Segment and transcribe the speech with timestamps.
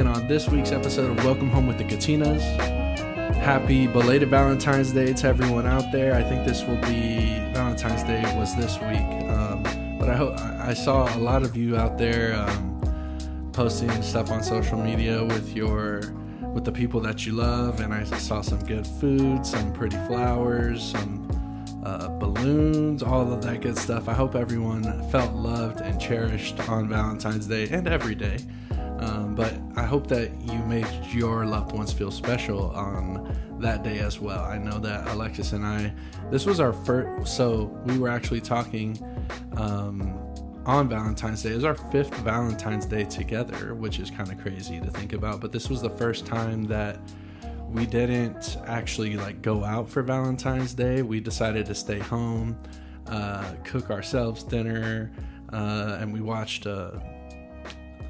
[0.00, 2.40] In on this week's episode of Welcome Home with the Katinas.
[3.36, 6.14] Happy belated Valentine's Day to everyone out there.
[6.14, 9.62] I think this will be Valentine's Day was this week, um,
[9.98, 14.42] but I hope I saw a lot of you out there um, posting stuff on
[14.42, 16.00] social media with your
[16.54, 20.82] with the people that you love, and I saw some good food, some pretty flowers,
[20.82, 21.28] some
[21.84, 24.08] uh, balloons, all of that good stuff.
[24.08, 28.38] I hope everyone felt loved and cherished on Valentine's Day and every day.
[29.80, 34.44] I hope that you made your loved ones feel special on that day as well.
[34.44, 35.90] I know that Alexis and I,
[36.30, 39.02] this was our first, so we were actually talking
[39.56, 40.14] um,
[40.66, 41.52] on Valentine's Day.
[41.52, 45.40] It was our fifth Valentine's Day together, which is kind of crazy to think about.
[45.40, 46.98] But this was the first time that
[47.70, 51.00] we didn't actually like go out for Valentine's Day.
[51.00, 52.54] We decided to stay home,
[53.06, 55.10] uh, cook ourselves dinner,
[55.54, 56.98] uh, and we watched uh,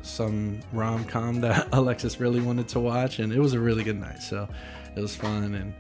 [0.03, 3.99] some rom com that Alexis really wanted to watch, and it was a really good
[3.99, 4.23] night.
[4.23, 4.49] So
[4.97, 5.75] it was fun, and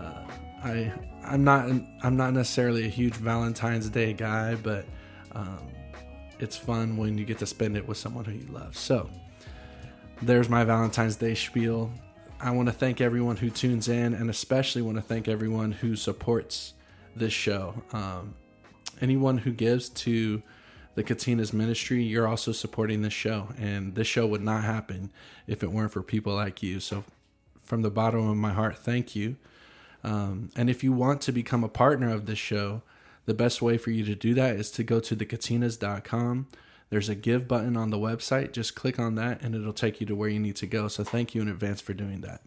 [0.00, 0.24] uh,
[0.64, 0.92] I
[1.24, 1.68] I'm not
[2.02, 4.84] I'm not necessarily a huge Valentine's Day guy, but
[5.32, 5.68] um,
[6.38, 8.76] it's fun when you get to spend it with someone who you love.
[8.76, 9.08] So
[10.22, 11.90] there's my Valentine's Day spiel.
[12.40, 15.96] I want to thank everyone who tunes in, and especially want to thank everyone who
[15.96, 16.74] supports
[17.16, 17.74] this show.
[17.92, 18.34] Um,
[19.00, 20.42] anyone who gives to
[20.98, 25.12] the Katinas ministry, you're also supporting this show, and this show would not happen
[25.46, 26.80] if it weren't for people like you.
[26.80, 27.04] So,
[27.62, 29.36] from the bottom of my heart, thank you.
[30.02, 32.82] Um, and if you want to become a partner of this show,
[33.26, 36.48] the best way for you to do that is to go to thekatinas.com.
[36.90, 38.50] There's a give button on the website.
[38.50, 40.88] Just click on that and it'll take you to where you need to go.
[40.88, 42.40] So thank you in advance for doing that.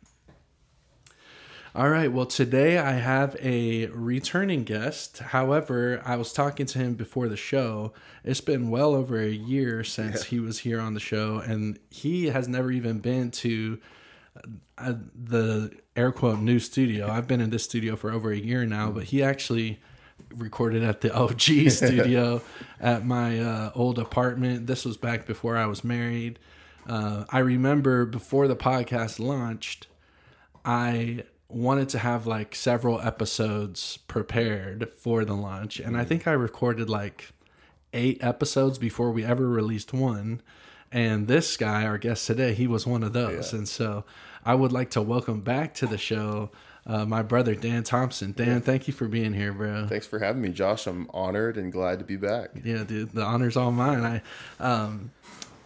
[1.74, 2.12] All right.
[2.12, 5.20] Well, today I have a returning guest.
[5.20, 7.94] However, I was talking to him before the show.
[8.26, 10.30] It's been well over a year since yeah.
[10.32, 13.80] he was here on the show, and he has never even been to
[14.78, 17.10] uh, the air quote new studio.
[17.10, 19.80] I've been in this studio for over a year now, but he actually
[20.36, 22.42] recorded at the OG studio
[22.82, 24.68] at my uh, old apartment.
[24.68, 26.38] This was back before I was married.
[26.86, 29.88] Uh, I remember before the podcast launched,
[30.66, 31.24] I
[31.54, 35.80] wanted to have like several episodes prepared for the launch.
[35.80, 37.32] And I think I recorded like
[37.94, 40.42] eight episodes before we ever released one.
[40.92, 43.54] And this guy, our guest today, he was one of those.
[43.54, 43.60] Yeah.
[43.60, 44.04] And so
[44.46, 46.52] I would like to welcome back to the show
[46.86, 48.32] uh, my brother Dan Thompson.
[48.32, 48.60] Dan, yeah.
[48.60, 49.88] thank you for being here, bro.
[49.88, 50.88] Thanks for having me, Josh.
[50.88, 52.50] I'm honored and glad to be back.
[52.64, 54.04] Yeah, dude, the honor's all mine.
[54.60, 55.12] I, um,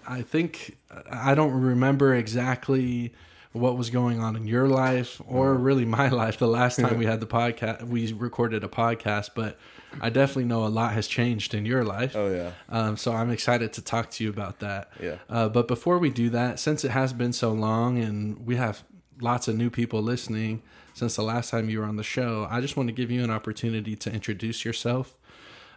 [0.08, 0.78] I think
[1.10, 3.14] I don't remember exactly
[3.56, 7.06] what was going on in your life or really my life the last time we
[7.06, 9.58] had the podcast we recorded a podcast but
[10.02, 12.16] i definitely know a lot has changed in your life.
[12.16, 12.52] Oh yeah.
[12.70, 14.92] Um, so i'm excited to talk to you about that.
[15.02, 15.16] Yeah.
[15.30, 18.84] Uh, but before we do that since it has been so long and we have
[19.22, 20.62] lots of new people listening
[20.94, 23.24] since the last time you were on the show, I just want to give you
[23.24, 25.18] an opportunity to introduce yourself.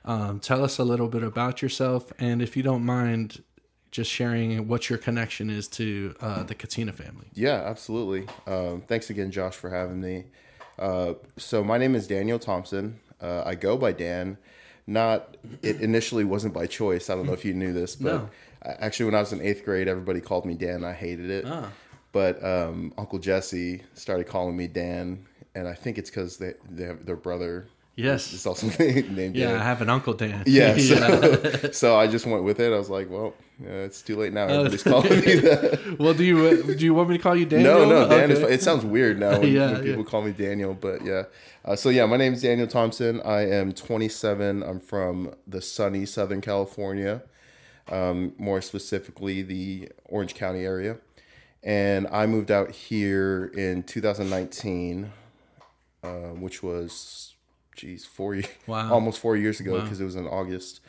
[0.05, 3.43] Um, tell us a little bit about yourself, and if you don't mind,
[3.99, 7.27] just sharing what your connection is to uh, the Katina family.
[7.35, 8.29] Yeah, absolutely.
[8.47, 10.27] Um, thanks again, Josh, for having me.
[10.79, 13.01] Uh, so my name is Daniel Thompson.
[13.21, 14.39] Uh, I go by Dan.
[14.87, 17.11] Not it initially wasn't by choice.
[17.11, 18.31] I don't know if you knew this, but no.
[18.63, 20.85] actually, when I was in eighth grade, everybody called me Dan.
[20.85, 21.45] I hated it.
[21.45, 21.73] Ah.
[22.13, 26.85] But um, Uncle Jesse started calling me Dan, and I think it's because they, they
[26.85, 27.67] have their brother.
[27.99, 29.17] Yes, it's also named.
[29.17, 29.35] Dan.
[29.35, 29.61] Yeah, Dan.
[29.61, 30.45] I have an uncle Dan.
[30.47, 31.71] Yeah, so, yeah.
[31.73, 32.73] so I just went with it.
[32.73, 34.45] I was like, well, yeah, it's too late now.
[34.45, 34.65] Oh.
[34.65, 35.97] Everybody's calling me that.
[35.99, 37.79] well, do you do you want me to call you Daniel?
[37.81, 38.31] No, no, Dan.
[38.31, 38.33] Okay.
[38.33, 40.11] Is, it sounds weird now when, yeah, when people yeah.
[40.11, 41.25] call me Daniel, but yeah.
[41.65, 43.21] Uh, so yeah, my name is Daniel Thompson.
[43.23, 44.63] I am 27.
[44.63, 47.23] I'm from the sunny Southern California,
[47.91, 50.99] um, more specifically the Orange County area
[51.63, 55.13] and I moved out here in 2019,
[56.03, 57.35] uh, which was,
[57.79, 58.93] geez, four years, wow.
[58.93, 60.03] almost four years ago because wow.
[60.03, 60.81] it was in August.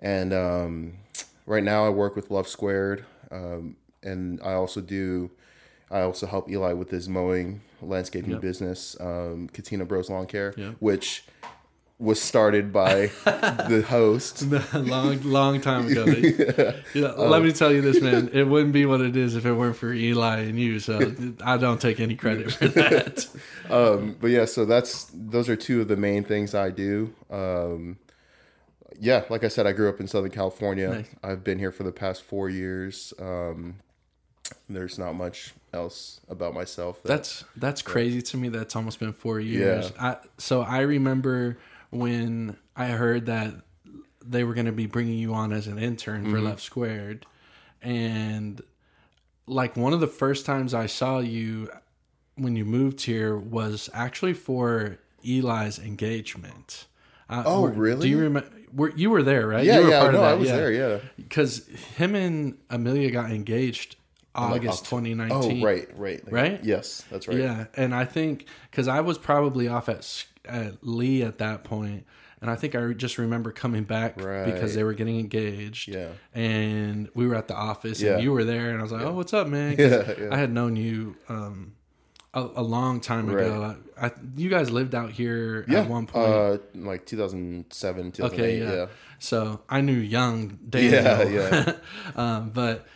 [0.00, 0.94] And um,
[1.46, 5.30] right now I work with Love Squared, um, and I also do
[5.90, 8.40] I also help Eli with his mowing landscaping yep.
[8.40, 10.76] business, um, Katina Bros Lawn Care, yep.
[10.80, 11.24] which
[12.00, 14.42] was started by the host
[14.74, 16.04] long long time ago.
[16.06, 16.76] yeah.
[16.94, 18.30] Yeah, um, let me tell you this, man.
[18.32, 20.80] It wouldn't be what it is if it weren't for Eli and you.
[20.80, 21.14] So
[21.44, 23.28] I don't take any credit for that.
[23.68, 27.14] um, but yeah, so that's those are two of the main things I do.
[27.30, 27.98] Um,
[28.98, 30.88] yeah, like I said, I grew up in Southern California.
[30.88, 31.06] Nice.
[31.22, 33.12] I've been here for the past four years.
[33.18, 33.76] Um,
[34.68, 37.02] there's not much else about myself.
[37.02, 38.48] That, that's that's crazy to me.
[38.48, 39.92] That's almost been four years.
[39.96, 40.06] Yeah.
[40.10, 41.58] I, so I remember
[41.90, 43.54] when I heard that
[44.24, 46.32] they were going to be bringing you on as an intern mm-hmm.
[46.32, 47.26] for Love Squared,
[47.82, 48.60] and
[49.46, 51.70] like one of the first times I saw you
[52.36, 56.86] when you moved here was actually for Eli's engagement.
[57.28, 58.02] Uh, oh, really?
[58.02, 58.50] Do you remember?
[58.72, 59.64] Were, you were there, right?
[59.64, 60.10] Yeah, you were yeah.
[60.10, 60.56] no, I was yeah.
[60.56, 60.72] there.
[60.72, 61.66] Yeah, because
[61.96, 63.96] him and Amelia got engaged
[64.34, 65.62] August 2019.
[65.62, 66.64] Oh, right, right, right.
[66.64, 67.38] Yes, that's right.
[67.38, 72.06] Yeah, and I think because I was probably off at at Lee at that point,
[72.40, 74.44] and I think I just remember coming back right.
[74.44, 75.88] because they were getting engaged.
[75.88, 78.14] Yeah, and we were at the office, yeah.
[78.14, 79.08] and you were there, and I was like, yeah.
[79.08, 81.16] "Oh, what's up, man?" Yeah, yeah, I had known you.
[81.28, 81.74] Um,
[82.32, 83.60] a, a, long time ago.
[83.60, 83.76] Right.
[84.00, 85.80] I, I, you guys lived out here yeah.
[85.80, 88.32] at one point, uh, like 2007, 2008.
[88.32, 88.72] Okay, yeah.
[88.72, 88.86] yeah.
[89.18, 90.58] So I knew young.
[90.72, 91.72] Yeah, yeah.
[92.14, 92.86] um, but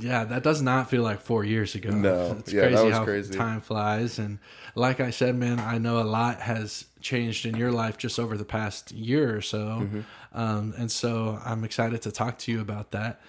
[0.00, 1.90] yeah, that does not feel like four years ago.
[1.90, 3.34] No, it's yeah, crazy how crazy.
[3.34, 4.18] time flies.
[4.18, 4.38] And
[4.74, 8.36] like I said, man, I know a lot has changed in your life just over
[8.36, 9.58] the past year or so.
[9.58, 10.00] Mm-hmm.
[10.32, 13.20] Um, and so I'm excited to talk to you about that.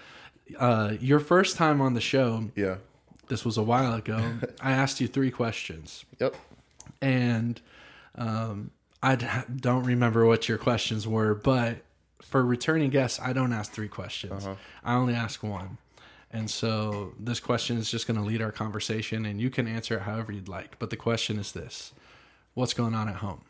[0.57, 2.75] Uh, your first time on the show, yeah,
[3.27, 4.33] this was a while ago.
[4.61, 6.05] I asked you three questions.
[6.19, 6.35] Yep,
[7.01, 7.61] and
[8.15, 8.71] um,
[9.01, 11.77] I don't remember what your questions were, but
[12.21, 14.45] for returning guests, I don't ask three questions.
[14.45, 14.55] Uh-huh.
[14.83, 15.77] I only ask one.
[16.31, 19.97] And so this question is just going to lead our conversation, and you can answer
[19.97, 20.79] it however you'd like.
[20.79, 21.93] But the question is this
[22.55, 23.41] What's going on at home?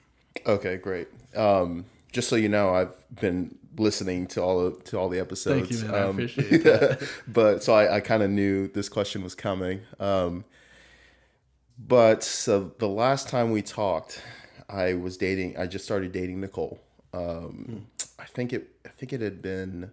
[0.46, 1.08] Okay, great.
[1.36, 5.70] Um, just so you know, I've been listening to all of, to all the episodes.
[5.70, 6.04] Thank you, man.
[6.04, 7.10] Um, I appreciate that.
[7.28, 9.82] but so I, I kind of knew this question was coming.
[10.00, 10.46] Um,
[11.78, 14.22] but so the last time we talked,
[14.70, 15.58] I was dating.
[15.58, 16.80] I just started dating Nicole.
[17.14, 18.06] Um, hmm.
[18.20, 18.70] I think it.
[18.86, 19.92] I think it had been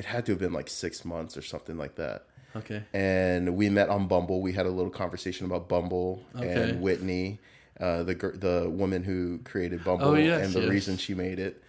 [0.00, 2.24] it had to have been like six months or something like that.
[2.56, 2.82] Okay.
[2.94, 4.40] And we met on Bumble.
[4.40, 6.70] We had a little conversation about Bumble okay.
[6.70, 7.38] and Whitney,
[7.80, 10.70] uh, the the woman who created Bumble, oh, yes, and the yes.
[10.70, 11.62] reason she made it.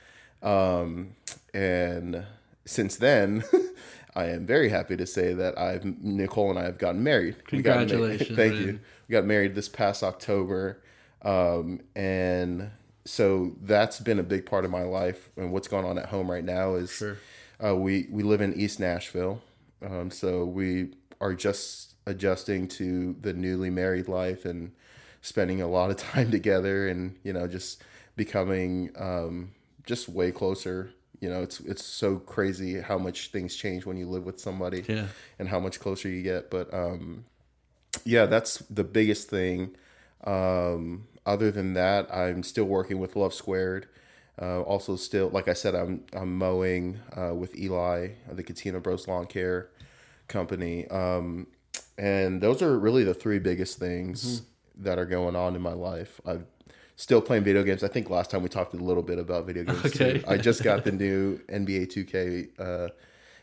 [0.44, 1.16] Um,
[1.54, 2.26] and
[2.66, 3.44] since then,
[4.16, 7.46] I am very happy to say that I've Nicole and I have gotten married.
[7.46, 8.30] Congratulations!
[8.30, 8.52] Married.
[8.52, 8.74] Thank man.
[8.76, 8.80] you.
[9.08, 10.82] We got married this past October,
[11.22, 12.72] um, and
[13.06, 15.30] so that's been a big part of my life.
[15.38, 16.92] And what's going on at home right now is.
[16.92, 17.18] Sure
[17.64, 19.42] uh, we we live in East Nashville,
[19.86, 24.72] um, so we are just adjusting to the newly married life and
[25.22, 27.84] spending a lot of time together, and you know just
[28.16, 29.52] becoming um,
[29.86, 30.92] just way closer.
[31.20, 34.84] You know, it's it's so crazy how much things change when you live with somebody,
[34.88, 35.08] yeah.
[35.40, 36.50] and how much closer you get.
[36.50, 37.26] But um,
[38.04, 39.76] yeah, that's the biggest thing.
[40.24, 43.88] Um, other than that, I'm still working with Love Squared.
[44.42, 49.08] Uh, also, still, like I said, I'm I'm mowing uh, with Eli, the Katina Bros
[49.08, 49.70] Lawn Care
[50.28, 51.48] Company, um,
[51.98, 54.51] and those are really the three biggest things mm-hmm.
[54.82, 56.20] That are going on in my life.
[56.26, 56.46] I'm
[56.96, 57.84] still playing video games.
[57.84, 59.86] I think last time we talked a little bit about video games.
[59.86, 60.20] Okay.
[60.20, 60.24] Too.
[60.28, 62.90] I just got the new NBA 2K uh,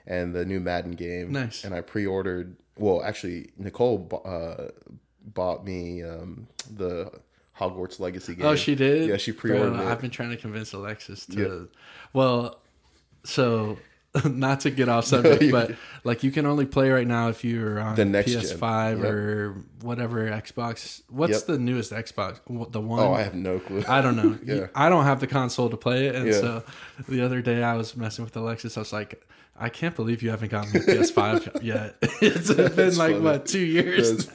[0.07, 1.33] and the new Madden game.
[1.33, 1.65] Nice.
[1.65, 2.57] And I pre-ordered.
[2.77, 4.71] Well, actually, Nicole uh,
[5.35, 7.11] bought me um, the
[7.59, 8.47] Hogwarts Legacy game.
[8.47, 9.09] Oh, she did.
[9.09, 9.81] Yeah, she pre-ordered.
[9.81, 9.87] It.
[9.87, 11.41] I've been trying to convince Alexis to.
[11.41, 11.79] Yeah.
[12.13, 12.61] Well,
[13.25, 13.79] so
[14.25, 15.73] not to get off subject, but
[16.05, 19.05] like you can only play right now if you're on the next PS5 yep.
[19.05, 21.03] or whatever Xbox.
[21.09, 21.47] What's yep.
[21.47, 22.41] the newest Xbox?
[22.73, 23.01] The oh, one?
[23.01, 23.85] Oh, I have no clue.
[23.87, 24.39] I don't know.
[24.45, 24.69] yeah.
[24.75, 26.33] I don't have the console to play it, and yeah.
[26.33, 26.65] so
[27.09, 28.77] the other day I was messing with Alexis.
[28.77, 29.25] I was like.
[29.61, 31.97] I can't believe you haven't gotten a PS5 yet.
[32.01, 33.25] it's been That's like funny.
[33.25, 34.27] what two years,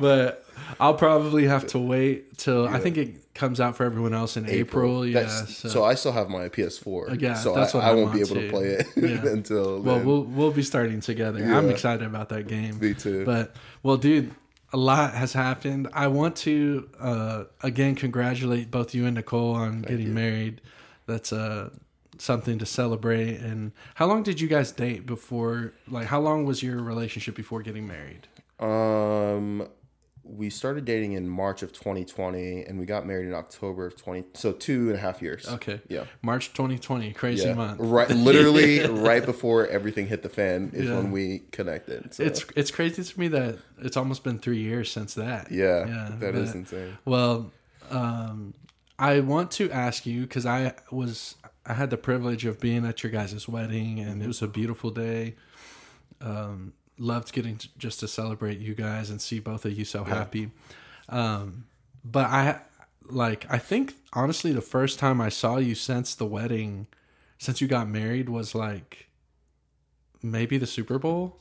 [0.00, 0.46] but
[0.80, 2.74] I'll probably have to wait till yeah.
[2.74, 5.04] I think it comes out for everyone else in April.
[5.04, 5.06] April.
[5.06, 5.28] Yeah.
[5.28, 5.68] So.
[5.68, 5.84] so.
[5.84, 7.20] I still have my PS4.
[7.20, 8.42] Yeah, so that's I, what I, I won't be able too.
[8.42, 9.26] to play it yeah.
[9.30, 9.80] until.
[9.80, 10.06] Well, then.
[10.06, 11.40] we'll we'll be starting together.
[11.40, 11.58] Yeah.
[11.58, 12.78] I'm excited about that game.
[12.78, 13.24] Me too.
[13.24, 14.34] But well, dude,
[14.72, 15.88] a lot has happened.
[15.92, 20.12] I want to uh, again congratulate both you and Nicole on Thank getting you.
[20.12, 20.60] married.
[21.06, 21.70] That's uh
[22.18, 23.40] something to celebrate.
[23.40, 25.72] And how long did you guys date before?
[25.88, 28.28] Like, how long was your relationship before getting married?
[28.60, 29.68] Um,
[30.24, 34.24] we started dating in March of 2020 and we got married in October of 20
[34.34, 35.48] so two and a half years.
[35.48, 35.80] Okay.
[35.88, 36.04] Yeah.
[36.22, 37.54] March 2020, crazy Yeah.
[37.54, 37.80] month.
[37.80, 40.96] Right literally right before everything hit the fan is Yeah.
[40.98, 42.14] when we connected.
[42.14, 45.50] So It's it's crazy to me that it's almost been three years since that.
[45.50, 46.98] yeah, yeah, that is but- insane.
[47.04, 47.50] Well,
[47.90, 48.54] um,
[48.98, 51.34] I want to ask you because I was
[51.66, 54.90] I had the privilege of being at your guys' wedding and it was a beautiful
[54.90, 55.34] day.
[56.20, 60.04] Um, loved getting to, just to celebrate you guys and see both of you so
[60.04, 60.50] happy.
[61.08, 61.66] Um,
[62.04, 62.60] but I
[63.10, 66.86] like I think honestly the first time I saw you since the wedding,
[67.38, 69.08] since you got married was like
[70.22, 71.38] maybe the Super Bowl.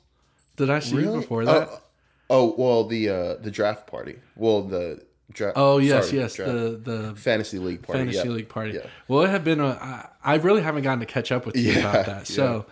[0.58, 1.70] Did I see you before that?
[1.70, 1.82] Oh,
[2.30, 4.16] oh, well the uh the draft party.
[4.36, 6.52] Well the draft Oh yes, sorry, yes, draft.
[6.52, 8.00] the the fantasy league party.
[8.00, 8.34] fantasy yeah.
[8.34, 8.74] league party.
[8.74, 8.88] Yeah.
[9.08, 9.70] Well, it had been a.
[9.70, 12.28] I, I really haven't gotten to catch up with you Yeah, about that.
[12.28, 12.66] So,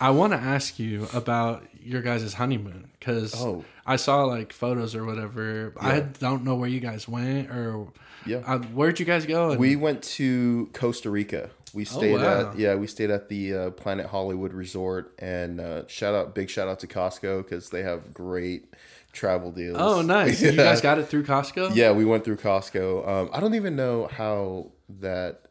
[0.00, 3.64] I want to ask you about your guys' honeymoon because Oh.
[3.86, 5.72] I saw like photos or whatever.
[5.80, 7.88] I don't know where you guys went or
[8.26, 8.38] Yeah.
[8.46, 9.50] uh, where'd you guys go?
[9.50, 11.50] And, We went to Costa Rica.
[11.72, 12.50] We stayed Oh, wow.
[12.52, 16.48] at yeah, we stayed at the uh, Planet Hollywood Resort, and uh, shout out, big
[16.48, 18.72] shout out to Costco because they have great
[19.12, 19.76] travel deals.
[19.78, 20.40] oh, nice!
[20.42, 21.74] You guys got it through Costco.
[21.74, 23.06] yeah, we went through Costco.
[23.06, 25.42] Um, I don't even know how that.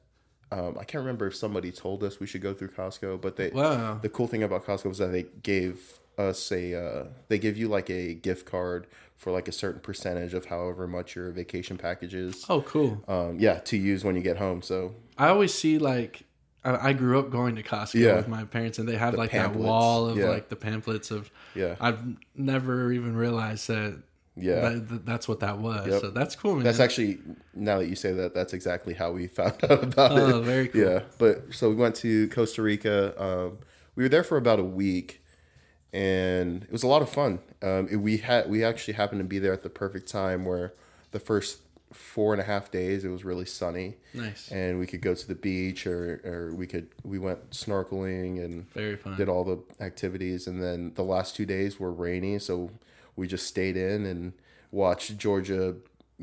[0.57, 3.49] Um, I can't remember if somebody told us we should go through Costco, but they.
[3.49, 3.99] Wow.
[4.01, 6.73] The cool thing about Costco was that they gave us a.
[6.75, 10.87] Uh, they give you like a gift card for like a certain percentage of however
[10.87, 12.45] much your vacation package is.
[12.49, 13.03] Oh, cool.
[13.07, 14.61] Um, yeah, to use when you get home.
[14.61, 16.23] So I always see like.
[16.63, 18.15] I I grew up going to Costco Yeah.
[18.15, 19.61] with my parents, and they have like pamphlets.
[19.61, 20.29] that wall of Yeah.
[20.29, 21.29] like the pamphlets of.
[21.53, 21.99] yeah, I've
[22.35, 24.01] never even realized that
[24.37, 24.61] yeah.
[24.69, 25.87] that, that- that's what that was.
[25.87, 26.01] Yep.
[26.01, 26.63] So that's cool, man.
[26.63, 27.19] That's actually
[27.53, 30.43] now that you say that, that's exactly how we found out about Oh, it.
[30.43, 30.81] very cool.
[30.81, 33.21] Yeah, but so we went to Costa Rica.
[33.21, 33.57] Um,
[33.95, 35.21] we were there for about a week,
[35.93, 37.39] and it was a lot of fun.
[37.61, 40.73] Um, it- we had we actually happened to be there at the perfect time where
[41.11, 41.59] the first
[41.93, 44.51] four and a half days it was really sunny, nice.
[44.51, 48.69] and we could go to the beach or or we could we went snorkeling and
[48.73, 49.15] Very fun.
[49.15, 52.69] did all the activities and then the last two days were rainy so
[53.15, 54.33] we just stayed in and
[54.71, 55.75] watched georgia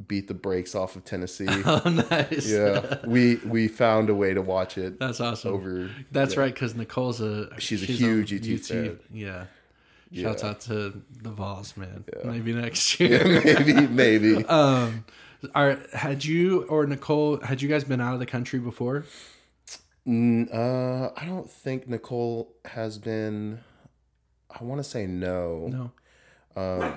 [0.09, 2.51] beat the brakes off of tennessee Oh, nice.
[2.51, 5.53] yeah we we found a way to watch it That's awesome.
[5.55, 6.41] over That's yeah.
[6.41, 8.99] right, because Nicole's a She's a huge UT fan.
[9.13, 9.45] Yeah.
[10.11, 10.23] Yeah.
[10.25, 12.05] Shouts out to the Vols, man.
[12.25, 13.43] Maybe next year.
[13.45, 15.05] maybe maybe um,
[15.55, 19.05] are had you or Nicole had you guys been out of the country before?
[20.07, 23.61] Mm, uh i don't think nicole has been
[24.51, 25.93] i want to say no No.
[26.57, 26.95] Um,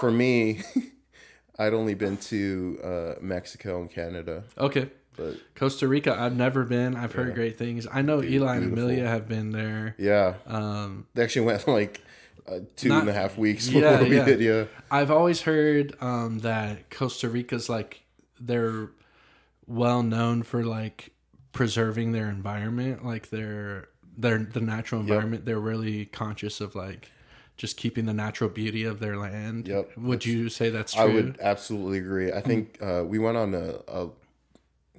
[0.00, 0.62] for me
[1.58, 4.88] i'd only been to uh mexico and canada Okay.
[5.16, 6.96] but Costa Rica, I've never been.
[6.96, 7.34] I've heard Yeah.
[7.34, 7.86] great things.
[7.92, 8.84] I know Eli and beautiful.
[8.90, 9.94] Amelia have been there.
[9.98, 12.00] yeah Um, They actually went like
[12.48, 14.24] uh, two Not- and a half weeks Yeah, before we yeah.
[14.24, 14.40] did.
[14.40, 18.02] Yeah, I've always heard um, that Costa Rica's like
[18.40, 18.88] they're
[19.66, 21.10] well known for like
[21.52, 25.44] preserving their environment, like their their the natural environment.
[25.44, 27.10] They're really conscious of like
[27.60, 29.68] just keeping the natural beauty of their land.
[29.68, 29.98] Yep.
[29.98, 31.02] Would you say that's true?
[31.02, 32.32] I would absolutely agree.
[32.32, 34.08] I think uh, we went on a, a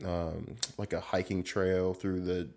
[0.07, 2.49] um, like a hiking trail through the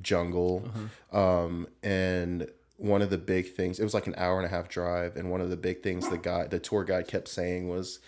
[0.00, 0.70] jungle,
[1.12, 4.68] um, and one of the big things it was like an hour and a half
[4.68, 7.98] drive, and one of the big things the guy, the tour guide, kept saying was.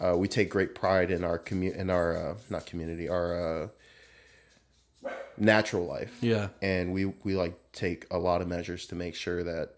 [0.00, 5.08] Uh, we take great pride in our commu- in our uh, not community our uh,
[5.36, 6.50] natural life Yeah.
[6.62, 9.74] and we we like take a lot of measures to make sure that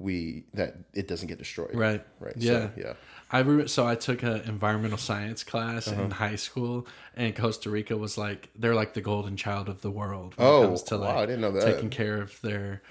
[0.00, 2.02] we that it doesn't get destroyed Right.
[2.18, 2.50] right Yeah.
[2.52, 2.92] so, yeah
[3.32, 6.02] I re- so I took an environmental science class Uh-huh.
[6.02, 9.90] in high school, and Costa Rica was like they're like the golden child of the
[9.90, 11.64] world when Oh, it comes to wow, I didn't know that.
[11.64, 12.82] taking care of their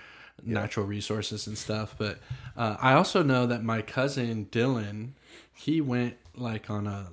[0.44, 1.96] natural resources and stuff.
[1.98, 2.20] But
[2.56, 5.10] uh, I also know that my cousin Dylan,
[5.54, 7.08] he went like on a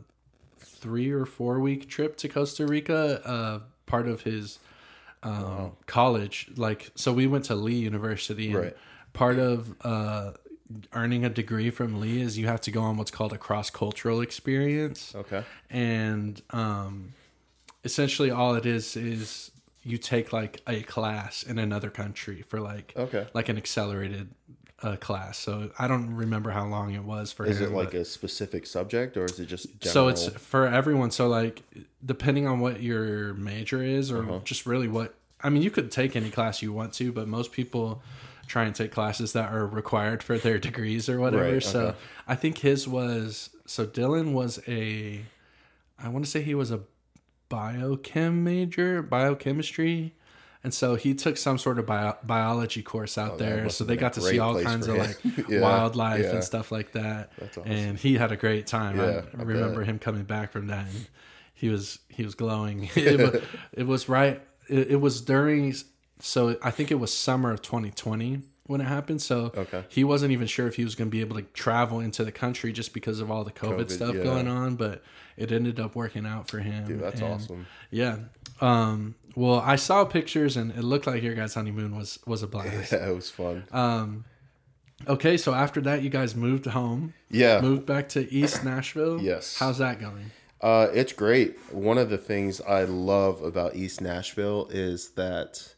[0.61, 4.61] three or four week trip to Costa Rica, uh, part of his
[5.25, 6.49] um, college.
[6.57, 8.77] Like, so we went to Lee University, and Right.
[9.17, 10.33] Part of uh,
[10.93, 13.71] earning a degree from Lee is you have to go on what's called a cross
[13.71, 17.15] cultural experience, okay and um,
[17.85, 19.51] essentially all it is is
[19.83, 24.29] you take like a class in another country for like okay like an accelerated
[24.83, 25.39] uh, class.
[25.39, 27.69] So I don't remember how long it was for is him.
[27.69, 29.93] it like a specific subject or is it just general?
[29.95, 31.11] so it's for everyone.
[31.13, 31.63] So like
[32.05, 34.41] depending on what your major is, or Uh-huh.
[34.45, 37.53] just really what I mean, you could take any class you want to, but most
[37.53, 38.03] people
[38.47, 41.53] try and take classes that are required for their degrees or whatever.
[41.55, 41.95] Right, So.
[42.29, 45.23] I think his was so Dylan was a
[45.99, 46.81] I want to say he was a
[47.51, 50.15] biochem major, biochemistry,
[50.63, 53.69] and so he took some sort of bio- biology course out oh, there.
[53.69, 56.31] So they got to see all kinds of like yeah, wildlife yeah.
[56.33, 57.31] and stuff like that.
[57.41, 57.63] Awesome.
[57.67, 58.99] And he had a great time.
[58.99, 61.07] Yeah, I, I remember him coming back from that, and
[61.55, 62.91] he was he was glowing.
[62.97, 64.43] it, was, it was right.
[64.69, 65.75] It, it was during.
[66.21, 69.23] So I think it was summer of 2020 when it happened.
[69.23, 69.85] So okay.
[69.89, 72.33] he wasn't even sure if he was going to be able to travel into the
[72.33, 74.23] country just because of all the COVID, COVID stuff yeah.
[74.23, 74.77] going on.
[74.77, 75.03] But
[75.37, 76.87] it ended up working out for him.
[76.87, 77.67] Dude, that's and awesome.
[77.91, 78.19] Yeah.
[78.61, 82.47] Um, well, I saw pictures and it looked like your guys' honeymoon was was a
[82.47, 82.93] blast.
[82.93, 83.65] Yeah, it was fun.
[83.71, 84.25] Um,
[85.07, 87.13] okay, so after that, you guys moved home.
[87.31, 87.61] Yeah.
[87.61, 89.21] Moved back to East Nashville.
[89.21, 89.59] yes.
[89.59, 90.31] How's that going?
[90.61, 91.57] Uh, it's great.
[91.71, 95.75] One of the things I love about East Nashville is that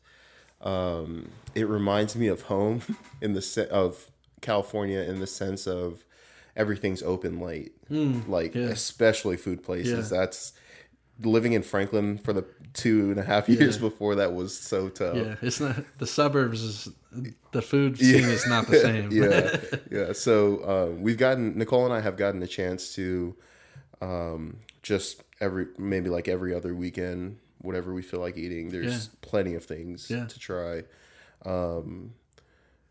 [0.61, 2.83] um, it reminds me of home
[3.21, 4.11] in the se- of
[4.41, 6.05] California in the sense of
[6.57, 8.65] everything's open late, mm, like yeah.
[8.65, 10.11] especially food places.
[10.11, 10.19] Yeah.
[10.19, 10.53] That's
[11.23, 13.81] living in Franklin for the two and a half years yeah.
[13.81, 15.17] before that was so tough.
[15.17, 16.62] Yeah, it's not the suburbs.
[16.62, 16.88] Is
[17.53, 19.11] the food scene is not the same.
[19.11, 20.12] yeah, yeah.
[20.12, 23.37] So uh, we've gotten Nicole and I have gotten a chance to
[24.00, 28.71] um, just every maybe like every other weekend whatever we feel like eating.
[28.71, 29.12] There's yeah.
[29.21, 30.27] plenty of things yeah.
[30.27, 30.83] to try.
[31.45, 32.15] Um,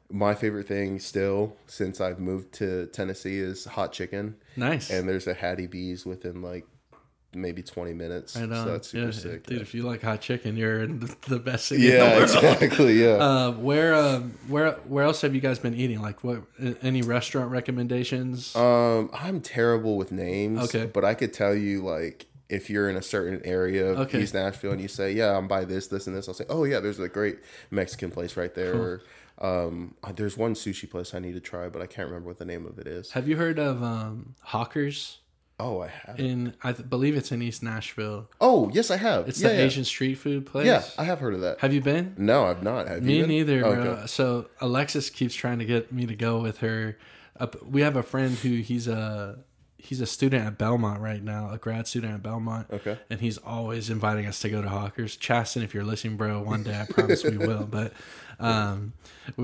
[0.09, 4.35] my favorite thing still since I've moved to Tennessee is hot chicken.
[4.55, 4.89] Nice.
[4.89, 6.65] And there's a Hattie B's within like
[7.33, 8.37] maybe 20 minutes.
[8.37, 8.63] I know.
[8.63, 9.11] So that's super yeah.
[9.11, 9.45] sick.
[9.45, 9.61] Dude, yeah.
[9.61, 13.03] if you like hot chicken, you're in the best thing Yeah, exactly.
[13.03, 13.17] Yeah.
[13.27, 16.01] Uh, where, um, where, where else have you guys been eating?
[16.01, 16.43] Like what,
[16.81, 18.55] any restaurant recommendations?
[18.55, 20.59] Um, I'm terrible with names.
[20.63, 20.85] Okay.
[20.85, 24.21] But I could tell you like, if you're in a certain area of okay.
[24.21, 26.63] East Nashville and you say, "Yeah, I'm by this, this, and this," I'll say, "Oh
[26.63, 27.39] yeah, there's a great
[27.71, 28.81] Mexican place right there." Cool.
[28.81, 29.01] Or,
[29.39, 32.39] um, uh, there's one sushi place I need to try, but I can't remember what
[32.39, 33.11] the name of it is.
[33.11, 35.19] Have you heard of um, Hawkers?
[35.59, 36.19] Oh, I have.
[36.19, 38.29] In I th- believe it's in East Nashville.
[38.39, 39.27] Oh, yes, I have.
[39.27, 39.61] It's yeah, the yeah.
[39.61, 40.67] Asian street food place.
[40.67, 41.59] Yeah, I have heard of that.
[41.61, 42.13] Have you been?
[42.17, 42.87] No, I've not.
[42.87, 43.65] Have me neither.
[43.65, 44.07] Oh, okay.
[44.07, 46.97] so Alexis keeps trying to get me to go with her.
[47.67, 49.39] We have a friend who he's a
[49.87, 52.67] he's a student at Belmont right now, a grad student at Belmont.
[52.71, 52.99] Okay.
[53.09, 55.15] And he's always inviting us to go to Hawkers.
[55.15, 57.65] Chasten, if you're listening, bro, one day I promise we will.
[57.77, 57.93] But
[58.39, 58.93] um,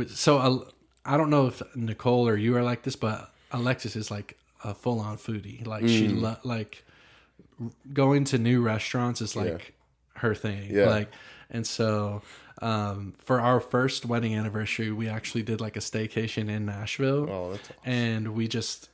[0.07, 0.59] so uh,
[1.05, 4.73] I don't know if Nicole or you are like this, but Alexis is like a
[4.73, 5.65] full on foodie.
[5.65, 5.89] Like mm.
[5.89, 6.83] she lo- like
[7.93, 10.19] going to new restaurants is like yeah.
[10.21, 10.69] her thing.
[10.71, 10.89] Yeah.
[10.89, 11.09] Like
[11.49, 12.21] and so
[12.61, 17.29] um, for our first wedding anniversary, we actually did like a staycation in Nashville.
[17.29, 17.77] Oh, that's awesome.
[17.85, 18.89] And we just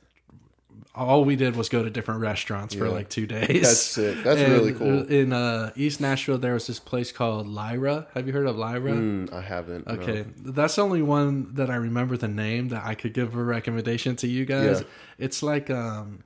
[1.00, 2.80] all we did was go to different restaurants yeah.
[2.80, 3.62] for like two days.
[3.62, 4.22] That's sick.
[4.22, 5.06] That's and really cool.
[5.06, 8.06] In uh, East Nashville, there was this place called Lyra.
[8.14, 8.92] Have you heard of Lyra?
[8.92, 9.88] Mm, I haven't.
[9.88, 10.52] Okay, no.
[10.52, 14.16] that's the only one that I remember the name that I could give a recommendation
[14.16, 14.80] to you guys.
[14.80, 14.86] Yeah.
[15.18, 16.22] It's like um,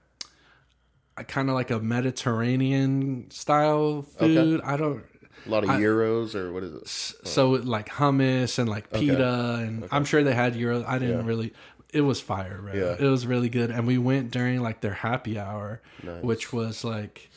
[1.23, 4.61] kind of like a Mediterranean style food.
[4.61, 4.67] Okay.
[4.67, 5.05] I don't.
[5.47, 6.89] A lot of I, gyros or what is it?
[7.29, 9.63] So like hummus and like pita okay.
[9.63, 9.95] and okay.
[9.95, 10.85] I'm sure they had gyros.
[10.87, 11.27] I didn't yeah.
[11.27, 11.53] really,
[11.95, 12.75] it was fire, right?
[12.75, 12.97] Yeah.
[12.99, 13.71] It was really good.
[13.71, 16.23] And we went during like their happy hour, nice.
[16.23, 17.31] which was like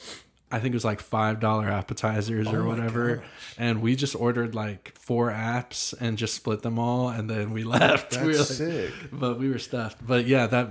[0.52, 3.24] I think it was like five dollar appetizers oh or whatever.
[3.58, 7.64] And we just ordered like four apps and just split them all and then we
[7.78, 8.12] left.
[8.12, 8.94] That's we like, sick.
[9.12, 10.06] But we were stuffed.
[10.06, 10.70] But yeah, that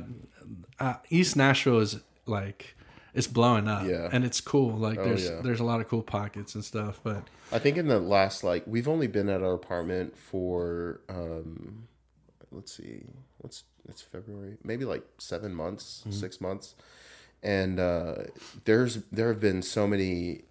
[0.81, 2.75] uh, East Nashville is like
[3.15, 3.87] it's blowing up.
[3.87, 4.09] Yeah.
[4.11, 4.77] And it's cool.
[4.77, 5.41] Like oh, there's yeah.
[5.43, 7.01] there's a lot of cool pockets and stuff.
[7.05, 7.23] But
[7.53, 11.87] I think in the last like we've only been at our apartment for um
[12.51, 13.05] let's see,
[13.39, 16.13] what's it's February, maybe like seven months, mm-hmm.
[16.13, 16.75] six months,
[17.43, 18.15] and uh,
[18.65, 20.43] there's there have been so many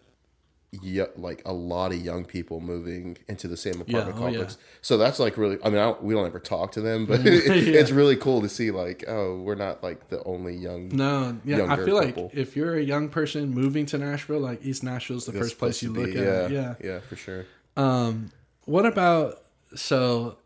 [1.15, 4.57] like a lot of young people moving into the same apartment yeah, oh, complex.
[4.59, 4.65] Yeah.
[4.81, 5.57] So that's like really.
[5.63, 7.31] I mean, I we don't ever talk to them, but yeah.
[7.45, 8.71] it's really cool to see.
[8.71, 10.89] Like, oh, we're not like the only young.
[10.89, 12.23] No, yeah, I feel couple.
[12.25, 15.57] like if you're a young person moving to Nashville, like East Nashville is the first
[15.57, 16.51] place you look at.
[16.51, 17.45] Yeah, yeah, for sure.
[17.77, 18.31] Um,
[18.65, 19.41] what about
[19.75, 20.37] so?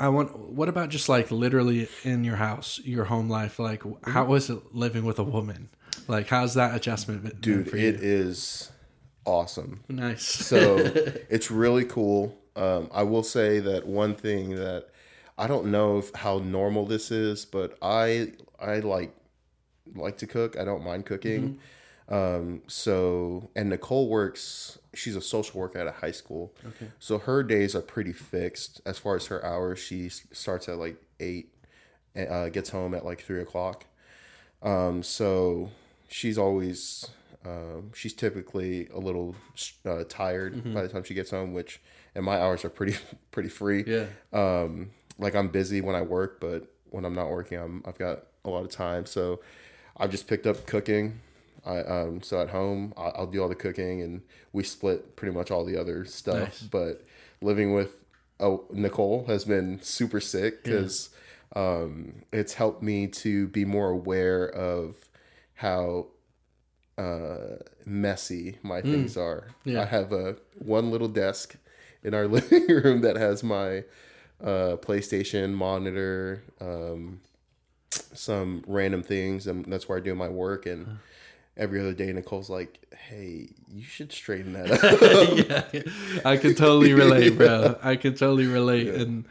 [0.00, 0.36] I want.
[0.38, 3.58] What about just like literally in your house, your home life?
[3.58, 5.68] Like, how was it living with a woman?
[6.08, 7.40] Like, how's that adjustment?
[7.40, 8.70] Dude, it is
[9.24, 9.84] awesome.
[9.88, 10.24] Nice.
[10.24, 10.76] so
[11.30, 12.36] it's really cool.
[12.56, 14.88] Um, I will say that one thing that
[15.36, 19.14] I don't know if, how normal this is, but I I like
[19.94, 20.58] like to cook.
[20.58, 21.58] I don't mind cooking.
[22.08, 22.14] Mm-hmm.
[22.14, 26.54] Um, so and Nicole works she's a social worker at a high school.
[26.66, 26.90] Okay.
[26.98, 29.78] So her days are pretty fixed as far as her hours.
[29.78, 31.52] She starts at like eight,
[32.14, 33.86] and uh, gets home at like three o'clock.
[34.62, 35.70] Um, so
[36.08, 37.08] she's always
[37.44, 39.36] um, she's typically a little
[39.84, 40.74] uh, tired mm-hmm.
[40.74, 41.80] by the time she gets home, which
[42.14, 42.96] and my hours are pretty
[43.30, 43.84] pretty free.
[43.86, 44.06] Yeah.
[44.32, 48.24] Um, like I'm busy when I work, but when I'm not working, I'm I've got
[48.44, 49.06] a lot of time.
[49.06, 49.40] So
[49.96, 51.20] I've just picked up cooking.
[51.66, 54.22] I um so at home I, will do all the cooking and
[54.52, 56.38] we split pretty much all the other stuff.
[56.38, 56.62] Nice.
[56.62, 57.04] But
[57.40, 58.04] living with
[58.40, 61.10] oh, Nicole has been super sick because
[61.54, 61.62] yeah.
[61.62, 64.96] um, it's helped me to be more aware of
[65.54, 66.08] how
[66.98, 68.90] uh, messy my mm.
[68.90, 69.48] things are.
[69.64, 69.82] Yeah.
[69.82, 71.56] I have a one little desk
[72.02, 73.84] in our living room that has my
[74.42, 77.20] uh, PlayStation monitor, um,
[77.90, 80.66] some random things, and that's where I do my work.
[80.66, 80.98] And
[81.56, 84.70] every other day Nicole's like, "Hey, you should straighten that
[85.72, 87.78] up." yeah, I can totally relate, bro.
[87.82, 89.02] I can totally relate, yeah.
[89.02, 89.24] and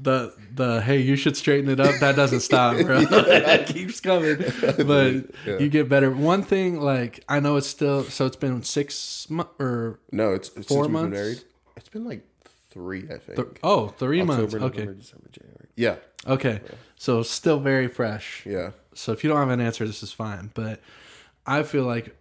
[0.00, 1.94] the the hey, you should straighten it up.
[2.00, 3.00] That doesn't stop, bro.
[3.04, 5.58] that keeps coming, but yeah.
[5.58, 6.10] you get better.
[6.10, 10.50] One thing, like I know it's still so it's been six months or no, it's,
[10.56, 11.10] it's four months.
[11.10, 11.44] Been married.
[11.76, 12.26] It's been like
[12.70, 13.36] three, I think.
[13.36, 14.54] Th- oh, three October, months.
[14.54, 15.68] November, okay, December, January.
[15.76, 15.96] Yeah.
[16.26, 16.60] Okay,
[16.96, 18.44] so still very fresh.
[18.44, 18.70] Yeah.
[18.94, 20.80] So if you don't have an answer, this is fine, but
[21.46, 22.16] I feel like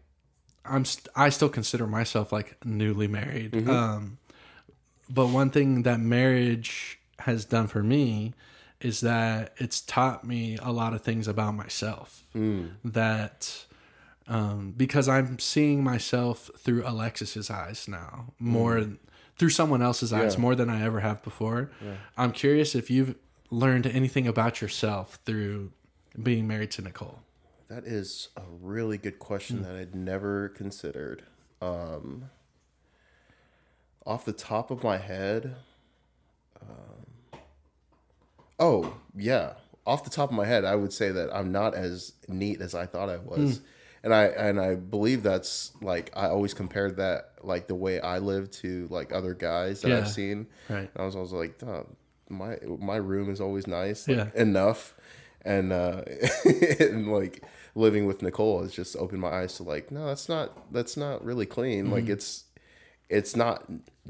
[0.63, 3.51] I'm st- I still consider myself like newly married.
[3.51, 3.69] Mm-hmm.
[3.69, 4.17] Um,
[5.09, 8.33] but one thing that marriage has done for me
[8.81, 12.23] is that it's taught me a lot of things about myself.
[12.35, 12.71] Mm.
[12.83, 13.65] That
[14.27, 18.97] um, because I'm seeing myself through Alexis's eyes now more mm.
[19.37, 21.69] through someone else's eyes more than I ever have before.
[21.83, 21.95] Yeah.
[22.17, 23.15] I'm curious if you've
[23.51, 25.71] learned anything about yourself through
[26.21, 27.19] being married to Nicole.
[27.67, 29.63] That is a really good question mm.
[29.63, 31.23] that I'd never considered.
[31.61, 32.29] Um,
[34.05, 35.55] off the top of my head,
[36.61, 37.39] um,
[38.59, 39.53] oh yeah,
[39.85, 42.75] off the top of my head, I would say that I'm not as neat as
[42.75, 43.61] I thought I was, mm.
[44.03, 48.19] and I and I believe that's like I always compared that like the way I
[48.19, 49.97] live to like other guys that yeah.
[49.97, 50.45] I've seen.
[50.69, 50.89] Right.
[50.93, 51.87] And I was always like, oh,
[52.29, 54.29] my my room is always nice, like, yeah.
[54.35, 54.93] enough
[55.45, 56.01] and uh
[56.79, 57.43] and like
[57.75, 61.23] living with Nicole has just opened my eyes to like no that's not that's not
[61.23, 61.93] really clean mm-hmm.
[61.93, 62.45] like it's
[63.09, 63.65] it's not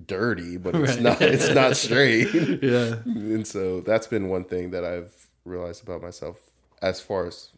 [0.06, 1.02] dirty but it's right.
[1.02, 6.02] not it's not straight yeah and so that's been one thing that I've realized about
[6.02, 6.38] myself
[6.82, 7.50] as far as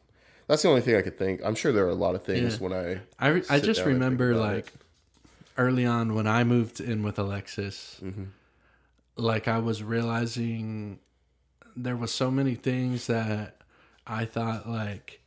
[0.47, 2.55] that's the only thing I could think I'm sure there are a lot of things
[2.55, 2.67] yeah.
[2.67, 4.73] when I I, I just remember like it.
[5.57, 8.25] early on when I moved in with Alexis mm-hmm.
[9.17, 10.99] like I was realizing
[11.77, 13.61] there was so many things that
[14.05, 15.21] I thought like,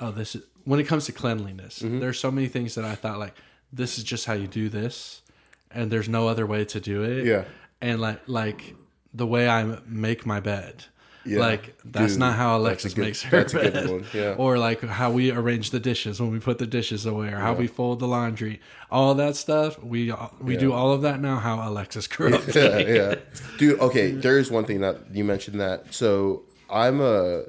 [0.00, 1.80] oh, this is when it comes to cleanliness.
[1.80, 2.00] Mm-hmm.
[2.00, 3.34] There's so many things that I thought like,
[3.72, 5.22] this is just how you do this,
[5.70, 7.24] and there's no other way to do it.
[7.24, 7.44] Yeah.
[7.80, 8.74] And like like
[9.12, 10.84] the way I make my bed.
[11.24, 11.40] Yeah.
[11.40, 14.04] Like that's Dude, not how Alexis good, makes her bed.
[14.14, 14.34] Yeah.
[14.38, 17.52] Or like how we arrange the dishes when we put the dishes away, or how
[17.52, 17.58] yeah.
[17.58, 18.60] we fold the laundry.
[18.90, 21.36] All that stuff we we do all of that now.
[21.36, 22.46] How Alexis grew up.
[22.54, 23.14] yeah, yeah.
[23.58, 24.12] Dude, okay.
[24.12, 25.92] There is one thing that you mentioned that.
[25.92, 27.44] So I'm a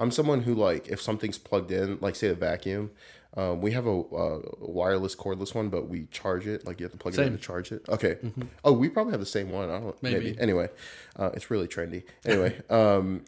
[0.00, 2.90] I'm someone who like if something's plugged in, like say a vacuum,
[3.36, 6.66] um, we have a, a, wireless cordless one, but we charge it.
[6.66, 7.24] Like you have to plug same.
[7.24, 7.84] it in to charge it.
[7.88, 8.14] Okay.
[8.14, 8.42] Mm-hmm.
[8.64, 9.70] Oh, we probably have the same one.
[9.70, 10.24] I don't maybe.
[10.24, 10.40] maybe.
[10.40, 10.68] Anyway,
[11.16, 12.02] uh, it's really trendy.
[12.24, 13.24] Anyway, um,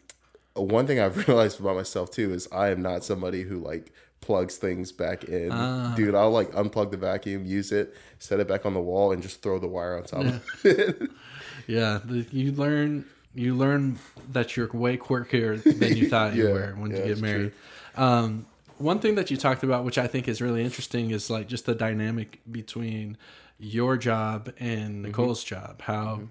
[0.55, 4.57] one thing I've realized about myself too is I am not somebody who like plugs
[4.57, 5.51] things back in.
[5.51, 5.93] Ah.
[5.95, 9.21] Dude, I'll like unplug the vacuum, use it, set it back on the wall, and
[9.21, 10.29] just throw the wire on top yeah.
[10.29, 11.11] of it.
[11.67, 11.99] yeah,
[12.31, 13.05] you learn
[13.35, 13.99] you learn
[14.31, 17.51] that you're way quirkier than you thought yeah, you were when yeah, you get married.
[17.95, 18.45] Um,
[18.77, 21.65] one thing that you talked about, which I think is really interesting, is like just
[21.65, 23.17] the dynamic between
[23.57, 25.01] your job and mm-hmm.
[25.03, 25.55] Nicole's mm-hmm.
[25.55, 25.81] job.
[25.81, 26.25] How mm-hmm.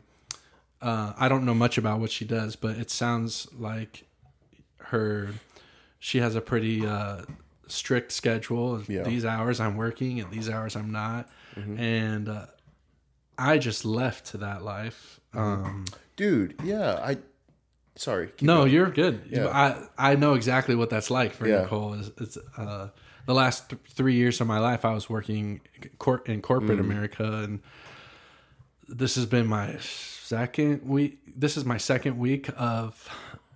[0.89, 4.05] uh, I don't know much about what she does, but it sounds like
[4.79, 5.31] her
[5.99, 7.23] she has a pretty uh,
[7.69, 8.83] strict schedule.
[8.89, 9.05] Yeah.
[9.05, 11.79] These hours I'm working, and these hours I'm not, mm-hmm.
[11.79, 12.47] and uh,
[13.39, 15.21] I just left to that life.
[15.35, 15.65] Mm-hmm.
[15.65, 15.85] Um,
[16.17, 16.55] dude.
[16.63, 17.19] Yeah, I.
[17.95, 18.33] Sorry.
[18.41, 18.73] No, going.
[18.73, 19.23] you're good.
[19.29, 19.49] Yeah.
[19.49, 21.63] I I know exactly what that's like for yeah.
[21.63, 21.95] Nicole.
[21.95, 22.89] Is it's uh,
[23.27, 25.61] the last th- three years of my life I was working
[25.99, 26.85] cor- in corporate mm.
[26.85, 27.61] America, and
[28.89, 31.19] this has been my second week.
[31.37, 33.09] This is my second week of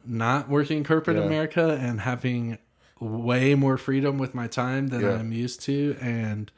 [0.05, 1.25] not working corporate yeah.
[1.25, 2.59] America and having
[3.01, 5.13] way more freedom with my time than yeah.
[5.15, 6.51] I'm used to, and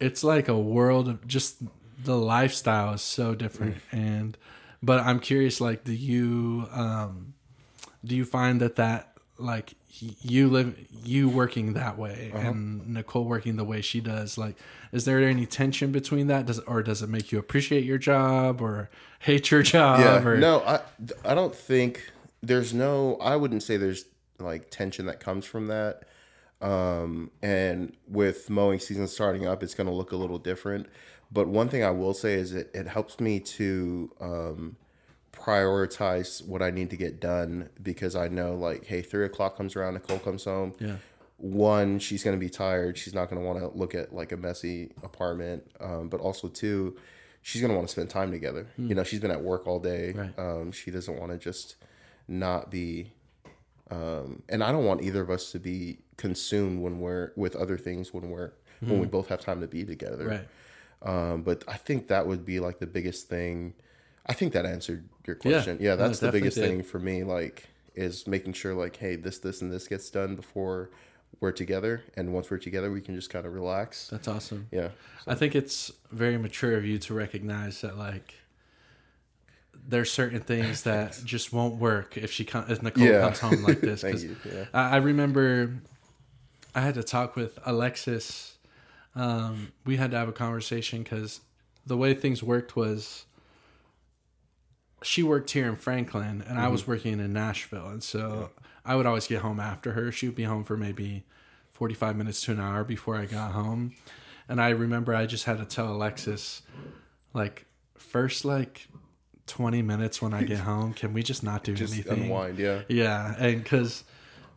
[0.00, 1.62] it's like a world of just
[2.02, 3.98] the lifestyle is so different mm.
[3.98, 4.38] and
[4.86, 7.34] but I'm curious, like, do you um,
[8.04, 12.48] do you find that that like you live you working that way uh-huh.
[12.50, 14.56] and Nicole working the way she does like
[14.92, 18.60] is there any tension between that does or does it make you appreciate your job
[18.60, 20.36] or hate your job yeah or?
[20.36, 20.80] no I
[21.24, 22.10] I don't think
[22.42, 24.04] there's no I wouldn't say there's
[24.38, 26.04] like tension that comes from that
[26.60, 30.88] um and with mowing season starting up it's going to look a little different
[31.32, 34.76] but one thing I will say is it, it helps me to um,
[35.32, 39.76] prioritize what I need to get done because I know like, hey, three o'clock comes
[39.76, 40.74] around, Nicole comes home.
[40.78, 40.96] Yeah.
[41.38, 42.96] One, she's gonna be tired.
[42.96, 45.70] She's not gonna want to look at like a messy apartment.
[45.80, 46.96] Um, but also two,
[47.42, 48.66] she's gonna want to spend time together.
[48.76, 48.88] Hmm.
[48.88, 50.12] You know, she's been at work all day.
[50.12, 50.38] Right.
[50.38, 51.76] Um, she doesn't want to just
[52.26, 53.12] not be.
[53.90, 57.76] Um, and I don't want either of us to be consumed when we're with other
[57.76, 60.24] things when we're when we both have time to be together.
[60.24, 60.30] Hmm.
[60.30, 60.48] Right.
[61.02, 63.74] Um, but I think that would be like the biggest thing.
[64.26, 65.78] I think that answered your question.
[65.80, 66.66] Yeah, No, that's it the biggest did.
[66.68, 67.22] thing for me.
[67.22, 70.90] Like, is making sure like, hey, this, this, and this gets done before
[71.40, 74.08] we're together, and once we're together, we can just kind of relax.
[74.08, 74.68] That's awesome.
[74.72, 74.88] Yeah,
[75.26, 78.34] I think it's very mature of you to recognize that like
[79.88, 83.20] there's certain things that just won't work if she com- if Nicole Yeah.
[83.20, 84.00] comes home like this.
[84.02, 84.36] Thank 'cause you.
[84.44, 84.64] Yeah.
[84.74, 85.74] I, I remember
[86.74, 88.55] I had to talk with Alexis.
[89.16, 91.40] Um, we had to have a conversation because
[91.86, 93.24] the way things worked was
[95.02, 98.50] she worked here in Franklin and I was working in Nashville, and so
[98.84, 100.10] I would always get home after her.
[100.12, 101.24] She would be home for maybe
[101.72, 103.94] forty-five minutes to an hour before I got home,
[104.48, 106.62] and I remember I just had to tell Alexis,
[107.34, 108.88] like, first like
[109.46, 112.24] twenty minutes when I get home, can we just not do Just anything?
[112.24, 112.58] unwind.
[112.58, 112.82] Yeah.
[112.88, 114.04] Yeah, and because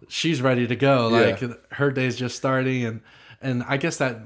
[0.07, 1.41] she's ready to go, like
[1.73, 3.01] her day's just starting, and
[3.41, 4.19] and I guess that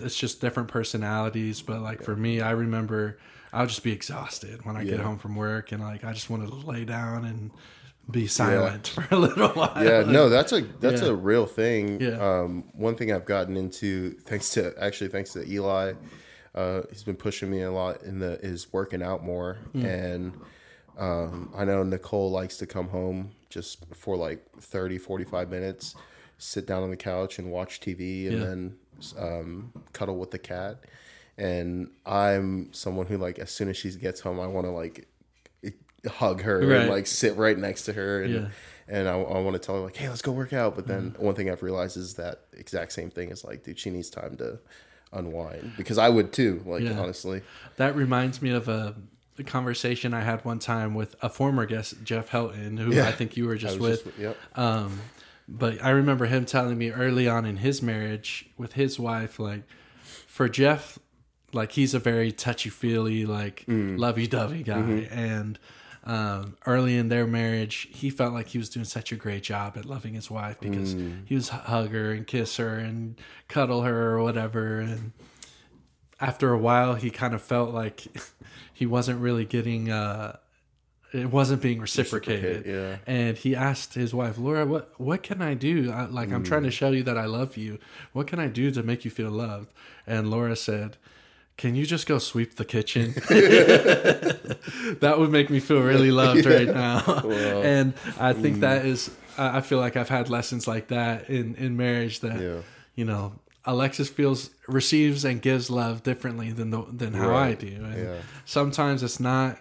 [0.00, 1.62] it's just different personalities.
[1.62, 3.18] But like for me, I remember
[3.52, 6.46] I'll just be exhausted when I get home from work, and like I just want
[6.48, 7.50] to lay down and
[8.10, 9.82] be silent for a little while.
[9.84, 11.08] Yeah, no, that's a that's Yeah.
[11.08, 12.00] a real thing.
[12.00, 12.18] Yeah.
[12.40, 15.94] Um, one thing I've gotten into, thanks to actually thanks to Eli,
[16.54, 19.84] uh, he's been pushing me a lot in the is working out more, Hmm.
[19.84, 20.32] and
[20.98, 25.94] um, I know Nicole likes to come home just for like 30, 45 minutes,
[26.38, 28.44] sit down on the couch and watch TV, and Yeah.
[28.44, 28.76] then
[29.18, 30.78] um, cuddle with the cat.
[31.38, 35.06] And I'm someone who like as soon as she gets home, I want to like
[36.08, 36.80] hug her Right.
[36.82, 38.48] and like sit right next to her and Yeah.
[38.88, 40.76] and I, I want to tell her like, hey, let's go work out.
[40.76, 41.22] But then Mm-hmm.
[41.24, 44.36] one thing I've realized is that exact same thing is like, dude, she needs time
[44.36, 44.58] to
[45.12, 46.62] unwind because I would too.
[46.64, 46.98] Like Yeah.
[46.98, 47.42] honestly,
[47.76, 48.94] That reminds me of a,
[49.38, 53.08] a conversation I had one time with a former guest, Jeff Helton, who Yeah.
[53.08, 54.04] I think you were just with.
[54.04, 54.36] just yep.
[54.54, 55.00] Um,
[55.48, 59.62] but I remember him telling me early on in his marriage with his wife, like
[60.26, 60.98] for Jeff,
[61.52, 63.64] like he's a very touchy feely, like
[63.96, 65.08] lovey dovey guy.
[65.10, 65.58] And
[66.04, 69.76] um, early in their marriage, he felt like he was doing such a great job
[69.76, 73.16] at loving his wife because he was hug her and kiss her and
[73.48, 74.78] cuddle her or whatever.
[74.80, 75.12] And
[76.20, 78.06] after a while, he kind of felt like
[78.72, 79.90] he wasn't really getting.
[79.90, 80.36] Uh,
[81.16, 82.66] it wasn't being reciprocated.
[82.66, 83.12] Reciprocate, yeah.
[83.12, 85.90] and he asked his wife laura what what can i do?
[85.92, 86.72] I, like i'm trying to mm.
[86.72, 87.78] show you that i love you.
[88.12, 89.72] What can i do to make you feel loved?
[90.06, 90.96] And laura said
[91.56, 93.14] can you just go sweep the kitchen?
[95.00, 97.00] That would make me feel really loved right now.
[97.62, 98.86] And i think that mm.
[98.86, 102.60] is i feel like i've had lessons like that in in marriage that Yeah.
[102.94, 107.66] you know alexis feels receives and gives love differently than the than how i do.
[107.66, 108.16] And Yeah.
[108.44, 109.58] sometimes it's not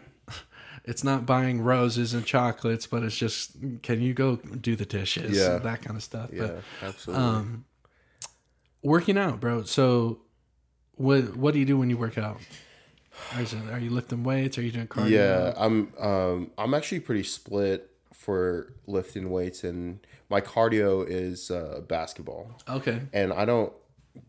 [0.88, 5.38] it's not buying roses and chocolates, but it's just can you go do the dishes,
[5.38, 5.56] Yeah.
[5.56, 6.30] and that kind of stuff.
[6.32, 7.26] Yeah, But absolutely.
[7.26, 7.66] um,
[8.84, 9.64] working out, bro.
[9.64, 10.20] So,
[10.96, 12.40] what what do you do when you work out?
[13.34, 14.58] Are you, are you lifting weights?
[14.58, 15.10] Are you doing cardio?
[15.10, 21.82] yeah, I'm um I'm actually pretty split for lifting weights and my cardio is uh,
[21.88, 22.52] basketball.
[22.70, 23.02] Okay.
[23.14, 23.72] and I don't.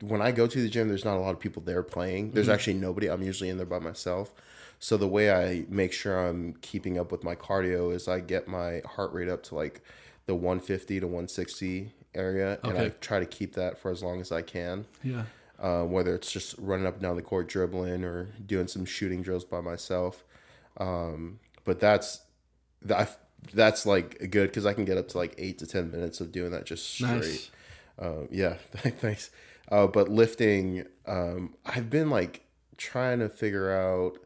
[0.01, 2.33] When I go to the gym, there's not a lot of people there playing.
[2.33, 3.07] There's actually nobody.
[3.09, 4.33] I'm usually in there by myself.
[4.79, 8.47] So the way I make sure I'm keeping up with my cardio is I get
[8.47, 9.83] my heart rate up to like
[10.27, 14.33] the 150 to 160 area, and I try to keep that for as long as
[14.33, 14.87] I can.
[15.03, 15.25] Yeah.
[15.59, 19.23] Uh, whether it's just running up and down the court, dribbling, or doing some shooting
[19.23, 20.25] drills by myself.
[20.79, 22.21] Um, but that's
[22.83, 23.21] that.
[23.55, 26.33] That's like good because I can get up to like eight to ten minutes of
[26.33, 27.11] doing that just straight.
[27.11, 27.51] Nice.
[27.99, 29.31] Uh, yeah, thanks.
[29.71, 32.43] Uh, but lifting, um, I've been like
[32.77, 34.19] trying to figure out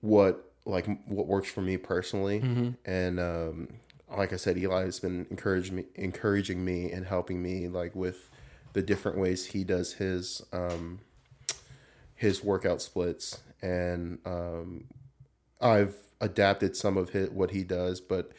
[0.00, 2.40] what like what works for me personally,
[2.84, 3.68] and um,
[4.16, 8.28] like I said, Eli has been encouraging me, encouraging me, and helping me like with
[8.72, 11.00] the different ways he does his um,
[12.14, 14.84] his workout splits, and um,
[15.60, 18.32] I've adapted some of his, what he does, but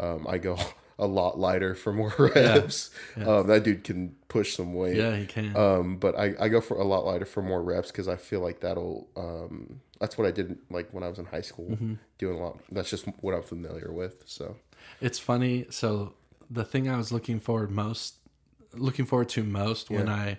[0.00, 0.58] um, I go
[0.98, 2.90] a lot lighter for more reps.
[3.16, 4.96] Um, that dude can push some weight.
[4.96, 5.54] Yeah, he can.
[5.56, 8.40] Um, but I, I go for a lot lighter for more reps because I feel
[8.40, 9.08] like that'll.
[10.00, 11.94] That's what I did like when I was in high school, Mm-hmm.
[12.18, 12.60] doing a lot.
[12.70, 14.22] That's just what I'm familiar with.
[14.26, 14.56] So
[15.00, 15.66] It's funny.
[15.70, 16.14] So
[16.50, 18.16] the thing I was looking forward most,
[18.74, 20.38] looking forward to most when I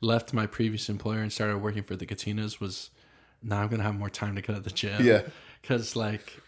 [0.00, 2.90] left my previous employer and started working for the Katinas was
[3.42, 5.04] now I'm gonna have more time to go to the gym.
[5.04, 5.22] Yeah.
[5.62, 6.40] Because like,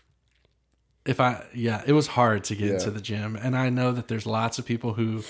[1.07, 2.75] if I yeah, it was hard to get Yeah.
[2.75, 5.23] into the gym, and I know that there's lots of people who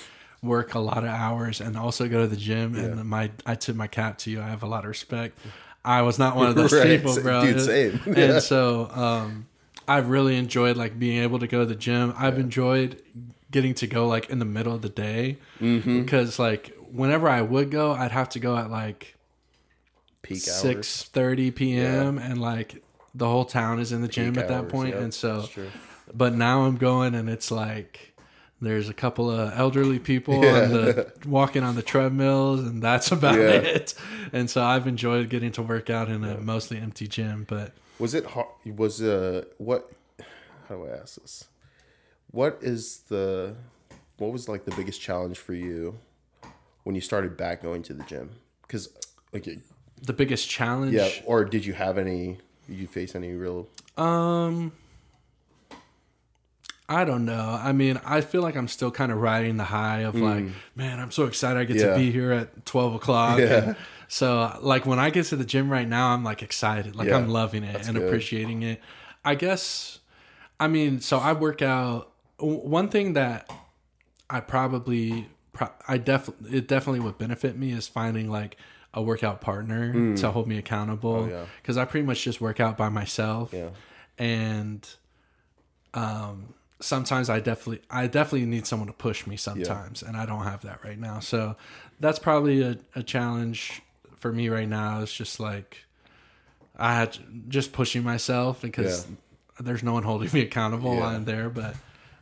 [0.43, 2.75] work a lot of hours and also go to the gym.
[2.75, 4.41] And my I tip my cap to you.
[4.41, 5.39] I have a lot of respect.
[5.85, 6.87] I was not one of those right.
[6.87, 7.43] people, bro.
[7.43, 8.01] Dude, same.
[8.17, 9.47] and so um,
[9.89, 12.15] I've really enjoyed like being able to go to the gym.
[12.17, 12.45] I've yeah.
[12.45, 13.03] enjoyed
[13.51, 16.03] getting to go like in the middle of the day mm-hmm.
[16.03, 19.17] because like whenever I would go, I'd have to go at like
[20.23, 22.17] peak six thirty p.m.
[22.17, 22.25] Yeah.
[22.25, 22.83] and like
[23.15, 25.03] the whole town is in the gym peak at that point, yep.
[25.03, 25.49] and so.
[26.13, 28.10] But now I'm going, and it's like
[28.61, 30.63] there's a couple of elderly people yeah.
[30.63, 33.49] on the walking on the treadmills, and that's about yeah.
[33.49, 33.95] it.
[34.33, 37.45] And so I've enjoyed getting to work out in a mostly empty gym.
[37.49, 38.49] But was it hard?
[38.77, 39.91] Was uh what?
[40.69, 41.45] How do I ask this?
[42.31, 43.57] What is the
[44.19, 45.99] what was like the biggest challenge for you
[46.85, 48.31] when you started back going to the gym?
[48.63, 48.89] Because
[49.33, 49.49] like
[50.03, 51.09] the biggest challenge, yeah.
[51.25, 52.39] Or did you have any?
[52.69, 53.69] Did you face any real?
[53.97, 54.73] Um,
[56.91, 57.57] I don't know.
[57.63, 60.23] I mean, I feel like I'm still kind of riding the high of mm.
[60.23, 61.93] like, man, I'm so excited I get yeah.
[61.93, 63.39] to be here at 12 o'clock.
[63.39, 63.45] Yeah.
[63.45, 63.77] And
[64.09, 66.97] so, like, when I get to the gym right now, I'm like excited.
[66.97, 67.17] Like, yeah.
[67.17, 68.09] I'm loving it That's and good.
[68.09, 68.81] appreciating it.
[69.25, 70.01] I guess,
[70.59, 73.49] I mean, so I work out one thing that
[74.29, 75.29] I probably
[75.87, 78.57] I definitely it definitely would benefit me is finding like
[78.95, 80.19] a workout partner mm.
[80.21, 81.25] to hold me accountable
[81.63, 81.83] because oh, yeah.
[81.83, 83.53] I pretty much just work out by myself.
[83.53, 83.71] Yeah.
[84.19, 84.89] And
[85.95, 90.09] um sometimes I definitely I definitely need someone to push me sometimes yeah.
[90.09, 91.21] and I don't have that right now.
[91.21, 91.57] So
[91.99, 93.83] that's probably a, a challenge
[94.17, 95.03] for me right now.
[95.03, 95.85] It's just like
[96.81, 99.17] I had just pushing myself because yeah.
[99.61, 101.07] there's no one holding me accountable yeah.
[101.07, 101.51] on there.
[101.51, 101.77] But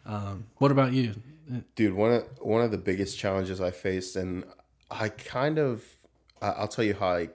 [0.04, 1.14] um, what about you?
[1.76, 4.44] Dude, one of one of the biggest challenges I faced, and
[4.90, 5.82] I kind of,
[6.42, 7.28] I'll tell you how I,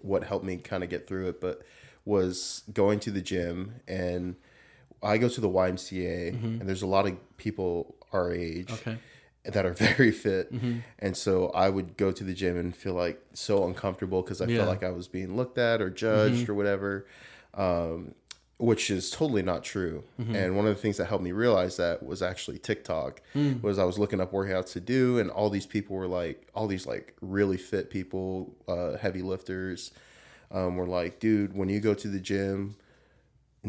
[0.00, 1.62] what helped me kind of get through it, but
[2.06, 4.36] was going to the gym, and
[5.02, 6.60] I go to the YMCA, mm-hmm.
[6.60, 8.72] and there's a lot of people our age.
[8.72, 8.98] Okay
[9.44, 10.80] that are very fit mm-hmm.
[10.98, 14.44] and so i would go to the gym and feel like so uncomfortable because i
[14.44, 14.58] yeah.
[14.58, 16.52] felt like i was being looked at or judged mm-hmm.
[16.52, 17.06] or whatever
[17.54, 18.14] um,
[18.58, 20.02] which is totally not true.
[20.20, 20.34] Mm-hmm.
[20.34, 23.22] And one of the things that helped me realize that was actually TikTok.
[23.34, 23.62] Mm.
[23.62, 26.66] Was I was looking up workouts to do, and all these people were like, all
[26.66, 29.92] these like really fit people, uh, heavy lifters,
[30.50, 32.76] um, were like, dude, when you go to the gym,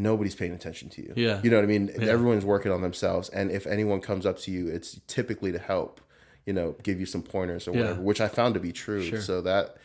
[0.02, 1.14] nobody's paying attention to you.
[1.16, 1.92] Yeah, you know what I mean.
[2.00, 2.08] Yeah.
[2.08, 6.02] Everyone's working on themselves, and if anyone comes up to you, it's typically to help,
[6.46, 9.04] you know, give you some pointers or whatever, which I found to be true.
[9.04, 9.22] Sure.
[9.22, 9.78] So that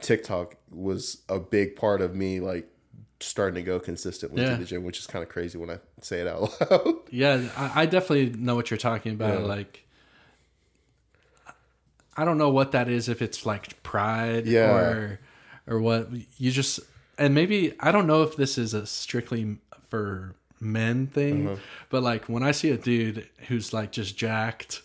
[0.00, 2.68] TikTok was a big part of me, like
[3.20, 4.50] starting to go consistently yeah.
[4.50, 6.94] to the gym, which is kind of crazy when I say it out loud.
[7.10, 9.40] yeah, I, I definitely know what you're talking about.
[9.40, 9.46] Yeah.
[9.46, 9.86] Like,
[12.16, 13.08] I don't know what that is.
[13.08, 14.70] If it's like pride, yeah.
[14.70, 15.20] or
[15.66, 16.80] or what you just
[17.20, 21.56] and maybe I don't know if this is a strictly for men thing, uh-huh.
[21.90, 24.82] but like when I see a dude who's like just jacked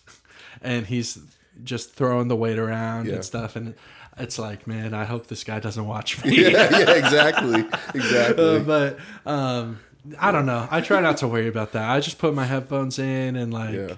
[0.61, 1.17] and he's
[1.63, 3.15] just throwing the weight around yeah.
[3.15, 3.73] and stuff and
[4.17, 6.41] it's like, man, I hope this guy doesn't watch me.
[6.41, 8.57] yeah, yeah, exactly, exactly.
[8.57, 9.79] Uh, but um,
[10.19, 10.67] I don't know.
[10.69, 11.89] I try not to worry about that.
[11.89, 13.95] I just put my headphones in and like, yeah.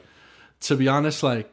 [0.62, 1.52] to be honest, like.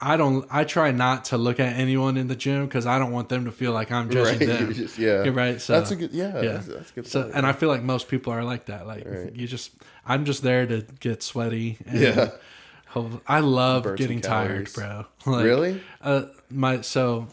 [0.00, 0.46] I don't.
[0.50, 3.46] I try not to look at anyone in the gym because I don't want them
[3.46, 4.58] to feel like I'm judging right.
[4.58, 4.74] them.
[4.74, 5.60] Just, yeah, right.
[5.60, 6.12] So that's a good.
[6.12, 6.52] Yeah, yeah.
[6.52, 7.06] That's, that's good.
[7.06, 8.86] So, and I feel like most people are like that.
[8.86, 9.34] Like right.
[9.34, 9.72] you just,
[10.04, 11.78] I'm just there to get sweaty.
[11.86, 12.30] And yeah.
[13.26, 15.06] I love Burn getting tired, bro.
[15.26, 15.82] Like, really?
[16.00, 17.28] Uh, my so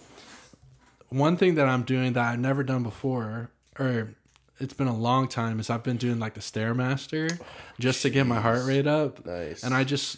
[1.10, 4.15] one thing that I'm doing that I've never done before, or
[4.60, 7.45] it's been a long time, is I've been doing like the stairmaster oh,
[7.80, 9.26] just to get my heart rate up.
[9.26, 9.63] Nice.
[9.63, 10.17] And I just,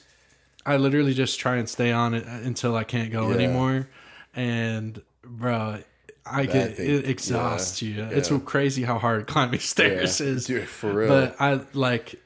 [0.66, 3.36] I literally just try and stay on it uh, until I can't go yeah.
[3.36, 3.90] anymore.
[4.34, 5.80] And bro,
[6.26, 7.96] I get it exhausts yeah, you.
[8.02, 8.10] Yeah.
[8.10, 10.46] It's crazy how hard climbing stairs is.
[10.46, 11.08] Dude, for real.
[11.08, 12.22] But I like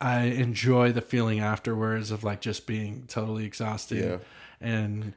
[0.00, 4.20] I enjoy the feeling afterwards of like just being totally exhausted.
[4.60, 5.14] And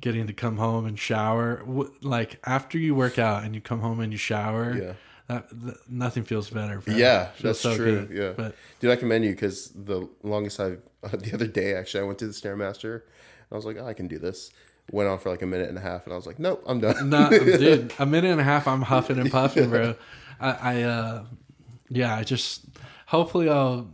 [0.00, 1.62] getting to come home and shower.
[2.02, 4.96] Like after you work out and you come home and you shower.
[5.28, 6.80] That, that nothing feels better.
[6.80, 6.94] Bro.
[6.94, 8.06] Yeah, that's so true.
[8.06, 8.16] Good.
[8.16, 12.00] Yeah, but dude, I commend you because the longest I uh, the other day actually
[12.00, 14.50] I went to the stairmaster and I was like, oh, I can do this.
[14.92, 16.78] Went on for like a minute and a half and I was like, nope, I'm
[16.80, 17.10] done.
[17.10, 19.68] Not, dude, a minute and a half, I'm huffing and puffing, yeah.
[19.68, 19.94] bro.
[20.38, 21.24] I, I uh,
[21.88, 22.64] yeah, I just
[23.06, 23.88] hopefully I'll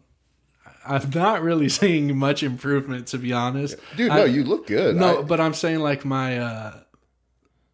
[0.84, 3.76] I'm not really seeing much improvement to be honest.
[3.96, 4.96] Dude, no, I, you look good.
[4.96, 6.80] No, I, but I'm saying like my uh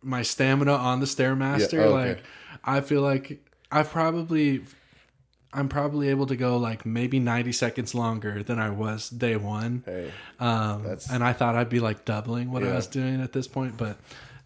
[0.00, 2.08] my stamina on the stairmaster, yeah, oh, okay.
[2.10, 2.22] like
[2.64, 4.62] I feel like I probably
[5.52, 9.82] I'm probably able to go like maybe 90 seconds longer than I was day one.
[9.86, 12.72] Hey, um, and I thought I'd be like doubling what yeah.
[12.72, 13.96] I was doing at this point, but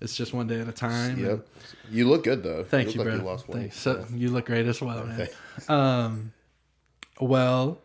[0.01, 1.25] it's just one day at a time.
[1.25, 1.47] Yep.
[1.91, 2.65] You look good though.
[2.65, 3.13] Thank you, you bro.
[3.13, 3.75] Like you lost weight.
[3.75, 4.17] So yeah.
[4.17, 5.29] you look great as well, man.
[5.69, 6.33] Um,
[7.21, 7.81] well,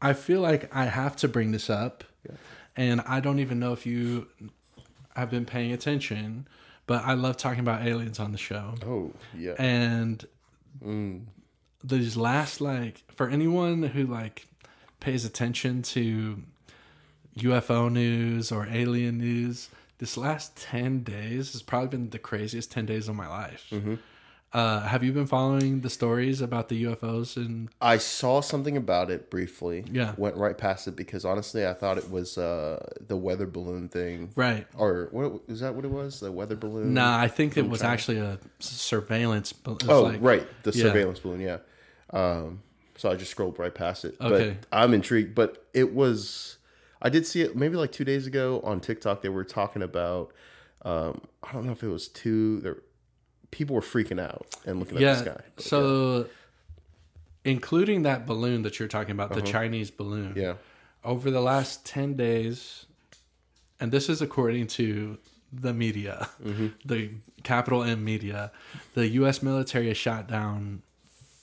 [0.00, 2.36] I feel like I have to bring this up, yeah.
[2.76, 4.28] and I don't even know if you
[5.14, 6.48] have been paying attention,
[6.86, 8.74] but I love talking about aliens on the show.
[8.86, 9.54] Oh yeah.
[9.58, 10.24] And
[10.84, 11.24] mm.
[11.82, 14.46] these last like for anyone who like
[15.00, 16.42] pays attention to
[17.38, 19.68] UFO news or alien news,
[19.98, 23.66] this last 10 days has probably been the craziest 10 days of my life.
[23.70, 23.94] Mm-hmm.
[24.52, 27.36] Uh, have you been following the stories about the UFOs?
[27.36, 29.84] And I saw something about it briefly.
[29.90, 33.88] Yeah, went right past it because honestly, I thought it was uh, the weather balloon
[33.88, 34.32] thing.
[34.34, 34.66] Right.
[34.76, 35.74] Or what is that?
[35.76, 36.18] What it was?
[36.18, 36.94] The weather balloon?
[36.94, 37.92] Nah, I think it was China.
[37.92, 39.54] actually a surveillance.
[39.86, 41.40] Oh, like, right, the surveillance balloon.
[41.40, 41.58] Yeah.
[42.12, 42.62] Um,
[42.96, 44.16] so I just scrolled right past it.
[44.20, 44.56] Okay.
[44.60, 45.34] But I'm intrigued.
[45.34, 46.58] But it was.
[47.00, 49.22] I did see it maybe like two days ago on TikTok.
[49.22, 50.32] They were talking about.
[50.82, 52.60] Um, I don't know if it was two.
[52.60, 52.78] There,
[53.50, 55.40] people were freaking out and looking yeah, at the sky.
[55.56, 56.24] But, so, yeah.
[57.52, 59.40] including that balloon that you're talking about, uh-huh.
[59.40, 60.34] the Chinese balloon.
[60.36, 60.54] Yeah.
[61.02, 62.86] Over the last ten days,
[63.78, 65.18] and this is according to
[65.52, 66.68] the media, mm-hmm.
[66.84, 67.10] the
[67.42, 68.52] capital M media,
[68.94, 69.42] the U.S.
[69.42, 70.82] military has shot down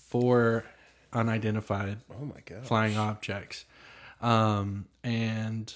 [0.08, 0.64] four
[1.12, 3.66] unidentified oh my god flying objects
[4.22, 5.74] um, and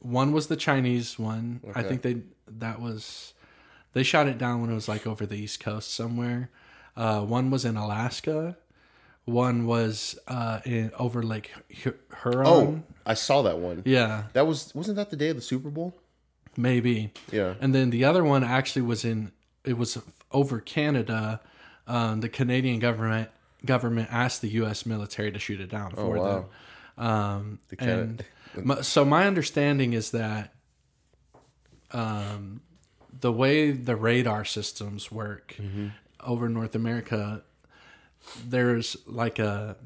[0.00, 1.60] one was the Chinese one.
[1.68, 1.80] Okay.
[1.80, 2.22] I think they
[2.58, 3.34] that was
[3.92, 6.50] they shot it down when it was like over the east coast somewhere.
[6.96, 8.56] Uh, one was in Alaska.
[9.24, 12.46] One was uh, in over Lake Huron.
[12.46, 13.82] Oh, I saw that one.
[13.84, 15.96] Yeah, that was wasn't that the day of the Super Bowl?
[16.56, 17.12] Maybe.
[17.30, 17.54] Yeah.
[17.60, 19.32] And then the other one actually was in
[19.64, 19.98] it was
[20.32, 21.40] over Canada.
[21.86, 23.30] Um, the Canadian government
[23.64, 24.84] government asked the U.S.
[24.84, 26.46] military to shoot it down oh, for wow.
[26.96, 27.06] them.
[27.06, 28.24] Um, the and
[28.62, 30.52] my, so my understanding is that
[31.92, 32.60] um,
[33.22, 35.88] the way the radar systems work mm-hmm.
[36.20, 37.42] over North America,
[38.46, 39.76] there's like a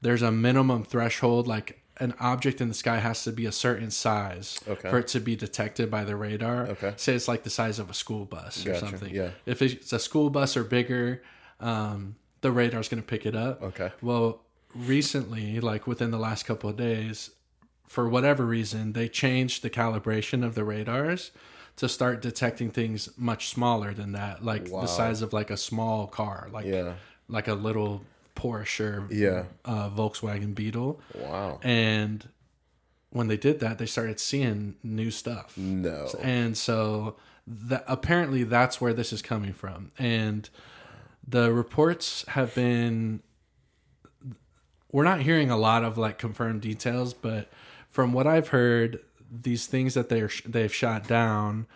[0.00, 3.90] there's a minimum threshold, like an object in the sky has to be a certain
[3.90, 4.90] size okay.
[4.90, 6.68] for it to be detected by the radar.
[6.68, 6.94] Okay.
[6.96, 8.76] Say it's like the size of a school bus gotcha.
[8.76, 9.14] or something.
[9.14, 9.30] Yeah.
[9.44, 11.22] If it's a school bus or bigger,
[11.60, 13.62] um, the radar's going to pick it up.
[13.62, 13.92] Okay.
[14.02, 14.40] Well,
[14.74, 17.30] recently, like within the last couple of days,
[17.86, 21.30] for whatever reason, they changed the calibration of the radars
[21.76, 24.82] to start detecting things much smaller than that, like wow.
[24.82, 26.94] the size of like a small car, like yeah.
[27.28, 28.04] like a little
[28.36, 29.44] Porsche or yeah.
[29.64, 31.00] uh, Volkswagen Beetle.
[31.14, 31.60] Wow.
[31.62, 32.28] And
[33.10, 35.56] when they did that, they started seeing new stuff.
[35.56, 36.08] No.
[36.20, 37.16] And so
[37.46, 39.90] that apparently that's where this is coming from.
[39.98, 40.48] And
[41.26, 43.22] the reports have been
[44.92, 47.50] we're not hearing a lot of like confirmed details, but
[47.88, 49.00] from what I've heard,
[49.42, 51.66] these things that they're they've shot down,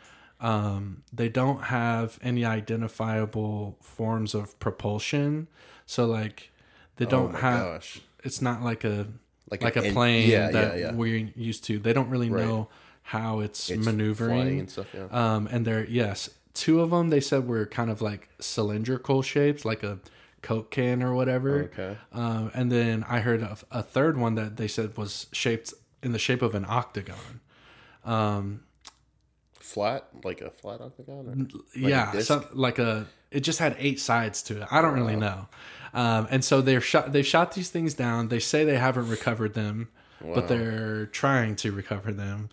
[0.41, 5.49] um, they don't have any identifiable forms of propulsion.
[5.87, 6.51] So like,
[6.97, 7.65] they oh don't oh have.
[7.65, 8.01] Gosh.
[8.25, 9.07] It's not like a
[9.51, 10.93] like, like a plane yeah, that yeah, yeah.
[10.93, 11.79] we're used to.
[11.79, 12.45] They don't really right.
[12.45, 12.69] know
[13.03, 14.89] how it's, it's maneuvering and stuff.
[14.93, 15.07] Yeah.
[15.11, 19.65] Um, and they're yes, two of them they said were kind of like cylindrical shapes,
[19.65, 19.99] like a
[20.43, 21.65] Coke can or whatever.
[21.65, 21.97] Okay.
[22.13, 26.13] Um, and then I heard a, a, third one that they said was shaped in
[26.13, 27.41] the shape of an octagon.
[28.09, 28.63] Um,
[29.55, 31.49] flat, like a flat octagon.
[31.77, 33.07] Like yeah, some, like a.
[33.31, 34.69] It just had eight sides to it.
[34.71, 35.49] I don't really know.
[35.93, 37.13] Um, and so they're shot.
[37.13, 38.29] They shot these things down.
[38.29, 39.89] They say they haven't recovered them,
[40.21, 40.35] wow.
[40.35, 42.49] but they're trying to recover them.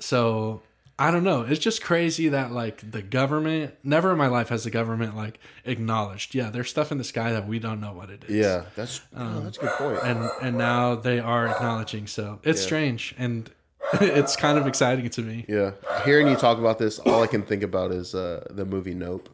[0.00, 0.62] So
[0.98, 1.42] I don't know.
[1.42, 5.38] It's just crazy that like the government never in my life has the government like
[5.64, 6.34] acknowledged.
[6.34, 8.34] Yeah, there's stuff in the sky that we don't know what it is.
[8.34, 9.98] Yeah, that's um, oh, that's a good point.
[10.02, 12.08] And and now they are acknowledging.
[12.08, 12.66] So it's yeah.
[12.66, 13.48] strange and
[14.00, 15.44] it's kind of exciting to me.
[15.48, 15.72] Yeah,
[16.04, 19.28] hearing you talk about this, all I can think about is uh, the movie Nope.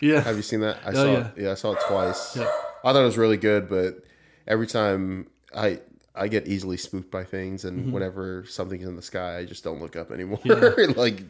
[0.00, 0.78] Yeah, have you seen that?
[0.84, 1.18] I oh, saw yeah.
[1.28, 1.32] it.
[1.38, 2.36] Yeah, I saw it twice.
[2.36, 2.50] Yeah.
[2.84, 4.04] I thought it was really good, but
[4.46, 5.80] every time I
[6.14, 7.92] I get easily spooked by things, and mm-hmm.
[7.92, 10.40] whenever something's in the sky, I just don't look up anymore.
[10.44, 10.70] Yeah.
[10.96, 11.22] like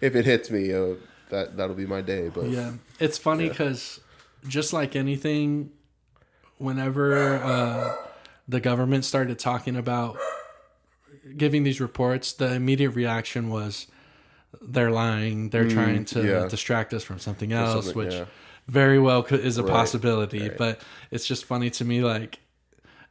[0.00, 0.94] if it hits me, uh,
[1.30, 2.28] that that'll be my day.
[2.28, 4.00] But yeah, it's funny because
[4.42, 4.50] yeah.
[4.50, 5.70] just like anything,
[6.58, 7.96] whenever uh,
[8.48, 10.18] the government started talking about
[11.36, 13.86] giving these reports, the immediate reaction was
[14.60, 15.50] they're lying.
[15.50, 16.48] They're mm, trying to yeah.
[16.48, 18.22] distract us from something else, something, which
[18.66, 19.72] very well could, is a right.
[19.72, 20.48] possibility.
[20.48, 20.58] Right.
[20.58, 22.40] But it's just funny to me, like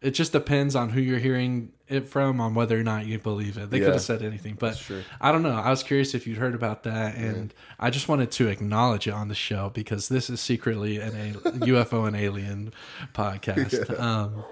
[0.01, 3.57] it just depends on who you're hearing it from on whether or not you believe
[3.57, 3.69] it.
[3.69, 3.85] They yeah.
[3.85, 4.81] could have said anything, but
[5.21, 5.53] I don't know.
[5.53, 7.75] I was curious if you'd heard about that, and yeah.
[7.79, 11.51] I just wanted to acknowledge it on the show because this is secretly an a-
[11.51, 12.73] UFO and alien
[13.13, 13.55] podcast.
[13.95, 13.95] Yeah.
[13.97, 14.43] Um,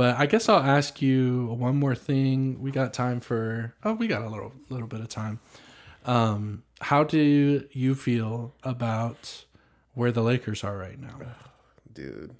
[0.00, 2.62] but I guess I'll ask you one more thing.
[2.62, 5.40] We got time for oh, we got a little little bit of time.
[6.06, 9.44] Um, how do you feel about
[9.92, 11.18] where the Lakers are right now,
[11.92, 12.34] dude?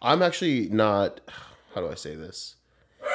[0.00, 1.20] I'm actually not
[1.74, 2.54] how do I say this?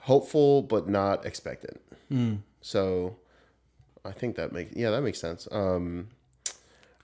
[0.00, 1.78] Hopeful but not expectant.
[2.10, 2.38] Mm.
[2.62, 3.16] So
[4.02, 5.46] I think that makes yeah that makes sense.
[5.52, 6.08] Um,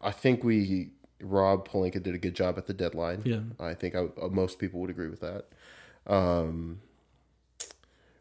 [0.01, 0.93] I think we
[1.25, 3.23] Rob Pelinka did a good job at the deadline.
[3.25, 5.47] Yeah, I think I, uh, most people would agree with that.
[6.07, 6.81] Um,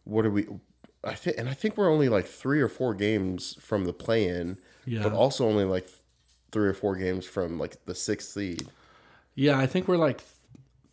[0.06, 0.47] what are we?
[1.04, 4.58] I think, and I think we're only like three or four games from the play-in,
[4.86, 5.04] yeah.
[5.04, 5.89] but also only like
[6.51, 8.68] three or four games from like the sixth seed.
[9.36, 10.22] Yeah, I think we're like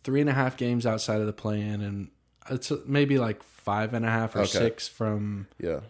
[0.03, 2.09] three and a half games outside of the play-in, and
[2.49, 4.49] it's maybe like five and a half or okay.
[4.49, 5.81] six from yeah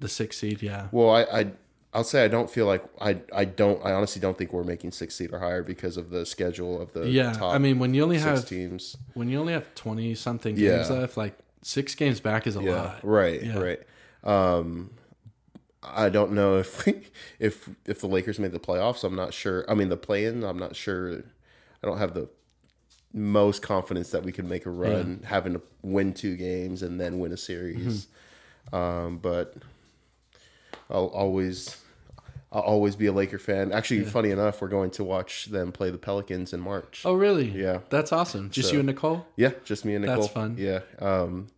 [0.00, 0.62] the sixth seed.
[0.62, 0.88] Yeah.
[0.90, 1.52] Well, I, I
[1.94, 4.92] I'll say I don't feel like I I don't I honestly don't think we're making
[4.92, 7.34] six seed or higher because of the schedule of the yeah.
[7.42, 10.96] I mean, when you only have teams, when you only have twenty something games yeah.
[10.96, 12.74] left, like six games back is a yeah.
[12.74, 13.00] lot.
[13.02, 13.42] Right.
[13.42, 13.58] Yeah.
[13.58, 13.80] Right.
[14.24, 14.92] Um,
[15.82, 16.88] I don't know if
[17.38, 19.04] if if the Lakers made the playoffs.
[19.04, 19.64] I'm not sure.
[19.70, 20.44] I mean, the play-in.
[20.44, 21.18] I'm not sure.
[21.82, 22.28] I don't have the
[23.12, 25.28] most confidence that we could make a run, yeah.
[25.28, 28.06] having to win two games and then win a series.
[28.72, 28.74] Mm-hmm.
[28.74, 29.56] Um, but
[30.88, 31.81] I'll always
[32.52, 33.72] I'll always be a Laker fan.
[33.72, 34.10] Actually, yeah.
[34.10, 37.02] funny enough, we're going to watch them play the Pelicans in March.
[37.04, 37.48] Oh, really?
[37.48, 38.50] Yeah, that's awesome.
[38.50, 39.26] Just so, you and Nicole?
[39.36, 40.22] Yeah, just me and Nicole.
[40.22, 40.56] That's fun.
[40.58, 40.80] Yeah.
[40.98, 41.48] Um,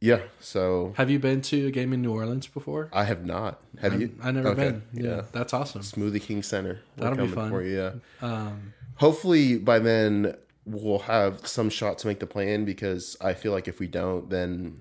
[0.00, 0.20] yeah.
[0.40, 2.88] So, have you been to a game in New Orleans before?
[2.92, 3.60] I have not.
[3.80, 4.14] Have I'm, you?
[4.22, 4.70] I never okay.
[4.70, 4.82] been.
[4.94, 5.82] Yeah, yeah, that's awesome.
[5.82, 6.80] Smoothie King Center.
[6.96, 7.50] We're That'll be fun.
[7.50, 7.92] For you, yeah.
[8.22, 13.52] Um, Hopefully by then we'll have some shot to make the plan because I feel
[13.52, 14.80] like if we don't, then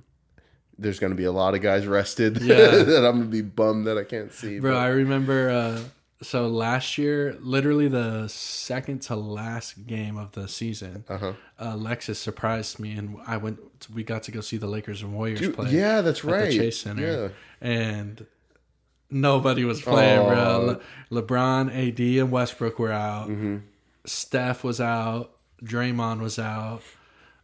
[0.77, 2.55] there's going to be a lot of guys rested yeah.
[2.55, 4.59] that I'm going to be bummed that I can't see.
[4.59, 4.79] Bro, but.
[4.79, 5.79] I remember uh,
[6.23, 11.33] so last year, literally the second to last game of the season, uh-huh.
[11.59, 13.59] uh, Lexus surprised me, and I went.
[13.93, 15.71] We got to go see the Lakers and Warriors Dude, play.
[15.71, 16.51] Yeah, that's right.
[16.51, 17.67] Chase Center, yeah.
[17.67, 18.25] and
[19.09, 20.27] nobody was playing, oh.
[20.29, 20.79] bro.
[21.11, 23.29] Le- LeBron, AD, and Westbrook were out.
[23.29, 23.57] Mm-hmm.
[24.05, 25.31] Steph was out.
[25.63, 26.81] Draymond was out.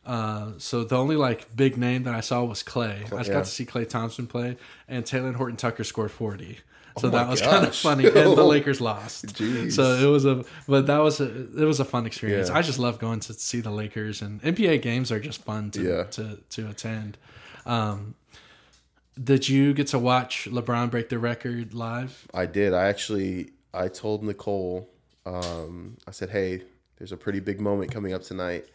[0.10, 3.06] Uh, so the only like big name that I saw was Klay.
[3.14, 3.36] I just yeah.
[3.36, 4.58] got to see Klay Thompson play,
[4.88, 6.58] and Talen Horton Tucker scored forty.
[6.98, 9.28] So oh that was kind of funny, and the Lakers lost.
[9.36, 9.74] Jeez.
[9.74, 12.50] So it was a, but that was a, it was a fun experience.
[12.50, 12.58] Yeah.
[12.58, 15.84] I just love going to see the Lakers, and NBA games are just fun to
[15.84, 16.04] yeah.
[16.06, 17.20] to to attend.
[17.68, 18.16] Um,
[19.24, 22.28] did you get to watch LeBron break the record live?
[22.34, 22.74] I did.
[22.74, 24.90] I actually I told Nicole,
[25.28, 26.64] um, I said, "Hey,
[26.98, 28.66] there's a pretty big moment coming up tonight."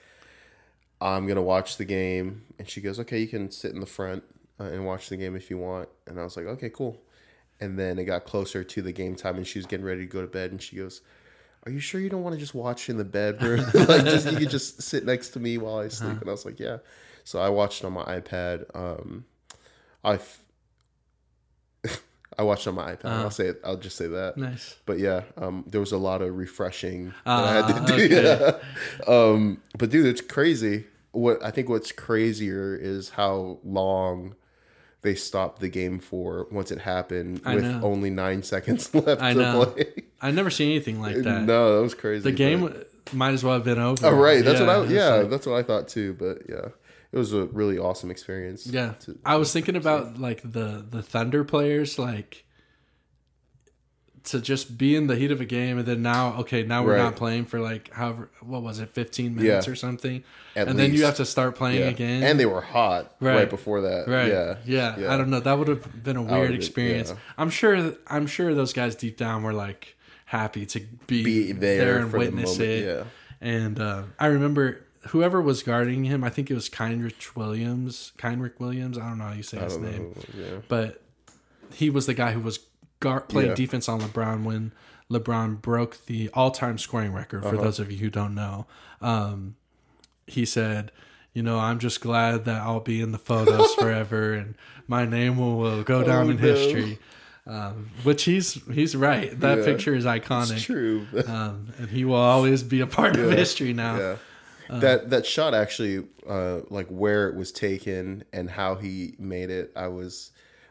[1.01, 4.25] I'm gonna watch the game, and she goes, okay, you can sit in the front
[4.61, 5.89] uh, and watch the game if you want.
[6.07, 7.03] And I was like, okay, cool.
[7.61, 10.07] And then it got closer to the game time, and she was getting ready to
[10.07, 11.03] go to bed, and she goes,
[11.65, 13.61] "Are you sure you don't want to just watch in the bedroom?
[13.75, 16.21] like, just you could just sit next to me while I sleep." Uh-huh.
[16.21, 16.79] And I was like, "Yeah."
[17.23, 18.65] So I watched on my iPad.
[18.75, 19.25] Um,
[20.03, 20.19] I
[22.39, 23.05] I watched on my iPad.
[23.05, 23.23] Uh-huh.
[23.23, 23.61] I'll say it.
[23.65, 24.37] I'll just say that.
[24.37, 24.77] Nice.
[24.87, 27.97] But yeah, um, there was a lot of refreshing uh, that I had to ah,
[27.97, 28.05] do.
[28.17, 29.33] Okay.
[29.35, 30.87] um, but dude, it's crazy.
[31.13, 34.35] What I think what's crazier is how long
[35.03, 37.81] they stopped the game for once it happened I with know.
[37.83, 39.67] only nine seconds left I know.
[39.67, 39.93] play.
[40.21, 41.43] I never seen anything like that.
[41.43, 42.23] No, that was crazy.
[42.23, 43.15] The game but...
[43.15, 44.07] might as well have been over.
[44.07, 45.31] Oh right, that's yeah, what I yeah, like...
[45.31, 46.15] that's what I thought too.
[46.15, 46.69] But yeah
[47.15, 48.67] it was a really awesome experience.
[48.67, 52.45] Yeah, to, I was thinking about like the the Thunder players, like
[54.25, 56.97] to just be in the heat of a game, and then now, okay, now we're
[56.97, 57.05] right.
[57.05, 59.73] not playing for like however what was it, fifteen minutes yeah.
[59.73, 60.25] or something,
[60.57, 60.77] At and least.
[60.77, 61.89] then you have to start playing yeah.
[61.89, 62.25] again.
[62.25, 63.37] And they were hot right.
[63.37, 64.09] right, before that.
[64.09, 64.33] Right.
[64.33, 64.57] Yeah.
[64.65, 64.99] yeah.
[64.99, 65.39] yeah, I don't know.
[65.39, 67.15] That would have been a weird experience.
[67.39, 67.95] I'm sure.
[68.09, 72.13] I'm sure those guys deep down were like happy to be, be there, there and
[72.13, 72.85] witness the it.
[72.85, 73.05] Yeah.
[73.41, 78.13] And uh, I remember whoever was guarding him, I think it was Kenrich Williams.
[78.19, 78.99] Kindrick Williams.
[78.99, 80.59] I don't know how you say his name, yeah.
[80.69, 81.03] but
[81.73, 82.61] he was the guy who was
[83.01, 83.55] guard, playing yeah.
[83.55, 84.73] defense on LeBron when
[85.11, 87.43] LeBron broke the all-time scoring record.
[87.43, 87.63] For uh-huh.
[87.63, 88.67] those of you who don't know,
[89.01, 89.57] um,
[90.27, 90.91] he said,
[91.33, 94.55] "You know, I'm just glad that I'll be in the photos forever, and
[94.87, 96.43] my name will, will go oh, down oh, in no.
[96.43, 96.99] history."
[97.47, 99.39] Um, which he's he's right.
[99.39, 100.53] That yeah, picture is iconic.
[100.53, 104.17] It's true, um, and he will always be a part of history now.
[104.69, 109.51] Uh, that that shot actually, uh, like where it was taken and how he made
[109.51, 110.31] it, I was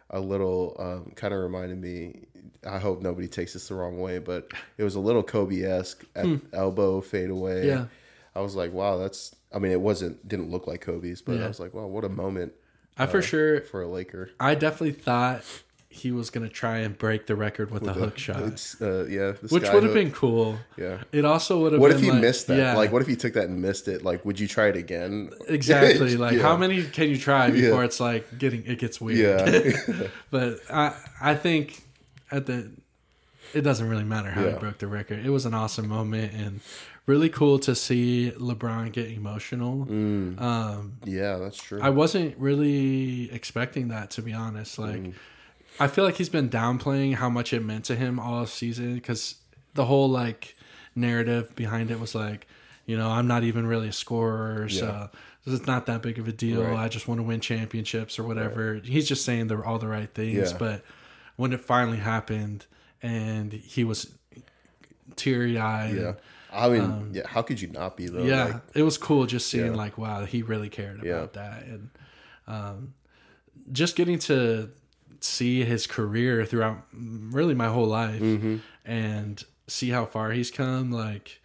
[0.09, 2.21] a little um, kind of reminded me.
[2.67, 6.03] I hope nobody takes this the wrong way, but it was a little Kobe esque
[6.15, 6.37] at hmm.
[6.53, 7.67] elbow fade away.
[7.67, 7.85] Yeah,
[8.35, 9.35] I was like, wow, that's.
[9.53, 11.45] I mean, it wasn't didn't look like Kobe's, but yeah.
[11.45, 12.53] I was like, wow, what a moment.
[12.97, 14.31] I uh, for sure for a Laker.
[14.39, 15.43] I definitely thought
[15.93, 18.75] he was gonna try and break the record with, with a hook shot.
[18.81, 20.57] Uh, yeah, which would have been cool.
[20.75, 21.79] Yeah, it also would have.
[21.79, 21.81] Been.
[21.81, 22.57] What if he like, missed that?
[22.57, 22.75] Yeah.
[22.75, 24.03] Like, what if he took that and missed it?
[24.03, 25.29] Like, would you try it again?
[25.53, 26.17] Exactly.
[26.17, 26.41] Like, yeah.
[26.41, 27.85] how many can you try before yeah.
[27.85, 29.47] it's like getting it gets weird?
[29.47, 30.07] Yeah.
[30.31, 31.83] but I I think
[32.31, 32.71] at the
[33.53, 35.23] it doesn't really matter how he broke the record.
[35.23, 36.61] It was an awesome moment and
[37.05, 39.85] really cool to see LeBron get emotional.
[39.85, 40.41] Mm.
[40.41, 41.79] Um, yeah, that's true.
[41.81, 44.79] I wasn't really expecting that to be honest.
[44.79, 44.95] Like.
[44.95, 45.13] Mm
[45.79, 49.35] I feel like he's been downplaying how much it meant to him all season because
[49.73, 50.55] the whole like
[50.95, 52.47] narrative behind it was like,
[52.85, 55.09] you know, I'm not even really a scorer, so
[55.45, 55.53] yeah.
[55.53, 56.63] it's not that big of a deal.
[56.63, 56.77] Right.
[56.77, 58.73] I just want to win championships or whatever.
[58.73, 58.85] Right.
[58.85, 60.57] He's just saying the, all the right things, yeah.
[60.57, 60.83] but
[61.35, 62.65] when it finally happened
[63.01, 64.11] and he was
[65.15, 65.95] teary eyed.
[65.95, 66.13] Yeah.
[66.51, 67.25] I mean, um, yeah.
[67.25, 68.23] How could you not be though?
[68.23, 69.77] Yeah, like, it was cool just seeing yeah.
[69.77, 71.41] like, wow, he really cared about yeah.
[71.41, 71.89] that, and
[72.47, 72.93] um,
[73.71, 74.69] just getting to
[75.23, 78.57] see his career throughout really my whole life, mm-hmm.
[78.85, 80.91] and see how far he's come.
[80.91, 81.41] Like,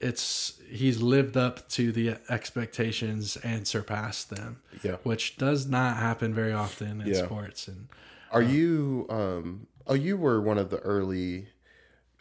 [0.00, 4.60] it's he's lived up to the expectations and surpassed them.
[4.82, 7.24] Yeah, which does not happen very often in yeah.
[7.24, 7.68] sports.
[7.68, 7.88] And
[8.30, 9.06] are um, you?
[9.10, 11.48] um Oh, you were one of the early.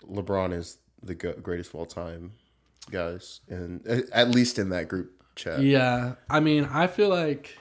[0.09, 2.31] LeBron is the greatest of all time
[2.89, 5.61] guys, and at least in that group chat.
[5.61, 7.57] Yeah, I mean, I feel like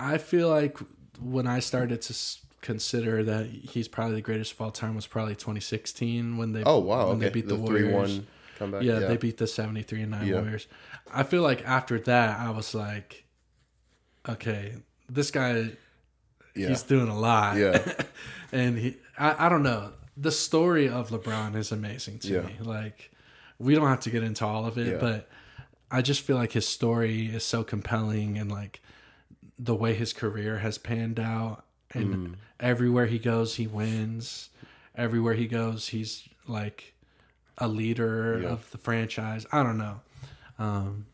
[0.00, 0.78] I feel like
[1.20, 2.14] when I started to
[2.60, 6.78] consider that he's probably the greatest of all time was probably 2016 when they oh
[6.78, 7.26] wow when okay.
[7.26, 8.20] they beat the, the Warriors.
[8.58, 8.82] Comeback.
[8.82, 10.34] Yeah, yeah, they beat the 73 and 9 yeah.
[10.34, 10.66] Warriors.
[11.12, 13.24] I feel like after that I was like
[14.28, 14.74] okay,
[15.08, 15.70] this guy
[16.54, 16.68] yeah.
[16.68, 17.56] he's doing a lot.
[17.56, 17.80] Yeah.
[18.52, 22.40] and he I, I don't know the story of LeBron is amazing to yeah.
[22.42, 22.56] me.
[22.60, 23.10] Like,
[23.58, 25.28] we don't have to get into all of it, but
[25.90, 28.82] I just feel like his story is so compelling and like
[29.62, 32.34] the way his career has panned out and mm.
[32.58, 34.50] everywhere he goes he wins.
[34.96, 36.94] Everywhere he goes he's like
[37.58, 38.48] a leader yeah.
[38.48, 39.46] of the franchise.
[39.52, 40.00] I don't know.
[40.58, 41.06] Um,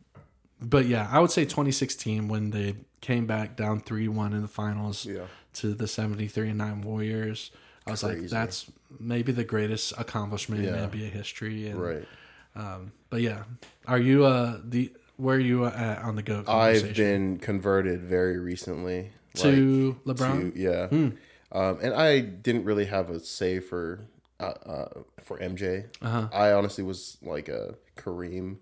[0.60, 5.04] but yeah, I would say 2016 when they came back down 3-1 in the finals
[5.04, 5.26] yeah.
[5.54, 7.50] to the 73 and 9 Warriors
[7.86, 8.22] I was Crazy.
[8.22, 8.66] like, that's
[8.98, 10.84] maybe the greatest accomplishment yeah.
[10.84, 11.68] in NBA history.
[11.68, 12.08] And, right.
[12.56, 13.44] Um, but yeah,
[13.86, 16.44] are you uh the where are you at on the go?
[16.46, 20.54] I've been converted very recently to like, LeBron.
[20.54, 21.08] To, yeah, hmm.
[21.52, 24.06] um, and I didn't really have a say for
[24.40, 24.88] uh, uh,
[25.22, 25.86] for MJ.
[26.02, 26.28] Uh-huh.
[26.32, 28.58] I honestly was like a Kareem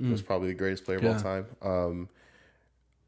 [0.00, 0.10] mm.
[0.10, 1.12] was probably the greatest player of yeah.
[1.12, 1.46] all time.
[1.62, 2.08] Um,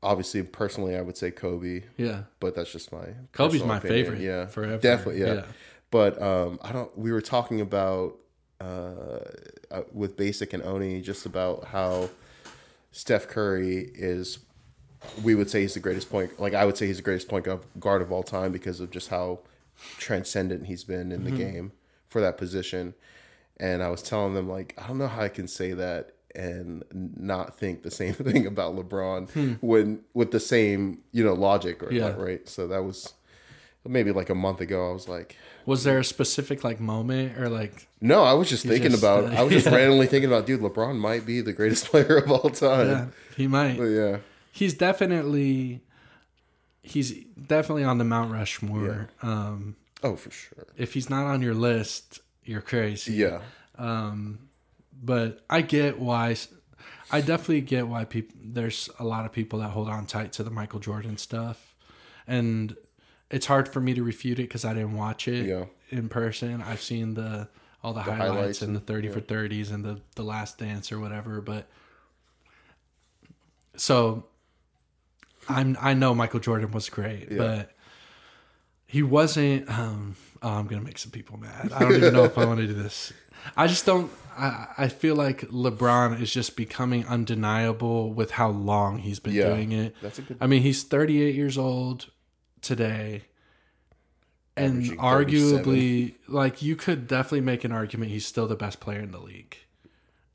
[0.02, 1.82] obviously personally I would say Kobe.
[1.96, 2.22] Yeah.
[2.40, 4.04] But that's just my Kobe's my opinion.
[4.04, 4.20] favorite.
[4.20, 4.46] Yeah.
[4.46, 4.78] Forever.
[4.78, 5.34] Definitely, yeah.
[5.34, 5.44] yeah.
[5.90, 8.16] But um I don't we were talking about
[8.60, 9.20] uh,
[9.70, 12.10] uh, with Basic and Oni just about how
[12.98, 14.40] Steph Curry is
[15.22, 17.46] we would say he's the greatest point like I would say he's the greatest point
[17.78, 19.38] guard of all time because of just how
[19.98, 21.38] transcendent he's been in the mm-hmm.
[21.38, 21.72] game
[22.08, 22.94] for that position.
[23.60, 26.82] And I was telling them like I don't know how I can say that and
[26.90, 29.52] not think the same thing about LeBron hmm.
[29.60, 32.16] when with the same you know logic or yeah.
[32.16, 32.48] right.
[32.48, 33.14] So that was
[33.86, 34.90] maybe like a month ago.
[34.90, 35.36] I was like,
[35.68, 37.88] was there a specific like moment or like?
[38.00, 39.24] No, I was just thinking just, about.
[39.24, 39.74] Uh, I was just yeah.
[39.74, 42.88] randomly thinking about, dude, LeBron might be the greatest player of all time.
[42.88, 43.06] Yeah,
[43.36, 43.76] he might.
[43.76, 44.16] But yeah,
[44.50, 45.82] he's definitely.
[46.82, 49.10] He's definitely on the Mount Rushmore.
[49.22, 49.30] Yeah.
[49.30, 50.64] Um, oh, for sure.
[50.78, 53.12] If he's not on your list, you're crazy.
[53.12, 53.40] Yeah.
[53.76, 54.48] Um,
[55.02, 56.34] but I get why.
[57.12, 58.34] I definitely get why people.
[58.42, 61.76] There's a lot of people that hold on tight to the Michael Jordan stuff,
[62.26, 62.74] and
[63.30, 65.64] it's hard for me to refute it because I didn't watch it yeah.
[65.90, 66.62] in person.
[66.62, 67.48] I've seen the
[67.82, 69.14] all the, the highlights, highlights, and, the thirty yeah.
[69.14, 71.68] for thirties and the the Last Dance or whatever, but
[73.76, 74.24] so
[75.48, 77.38] I'm I know Michael Jordan was great, yeah.
[77.38, 77.72] but
[78.86, 79.68] he wasn't.
[79.70, 81.72] Um, oh, I'm gonna make some people mad.
[81.72, 83.12] I don't even know if I want to do this.
[83.56, 84.10] I just don't.
[84.36, 89.72] I, I feel like LeBron is just becoming undeniable with how long he's been doing
[89.72, 89.94] it.
[90.00, 90.38] That's a good.
[90.40, 92.06] I mean, he's 38 years old
[92.62, 93.22] today,
[94.56, 99.10] and arguably, like you could definitely make an argument he's still the best player in
[99.10, 99.56] the league,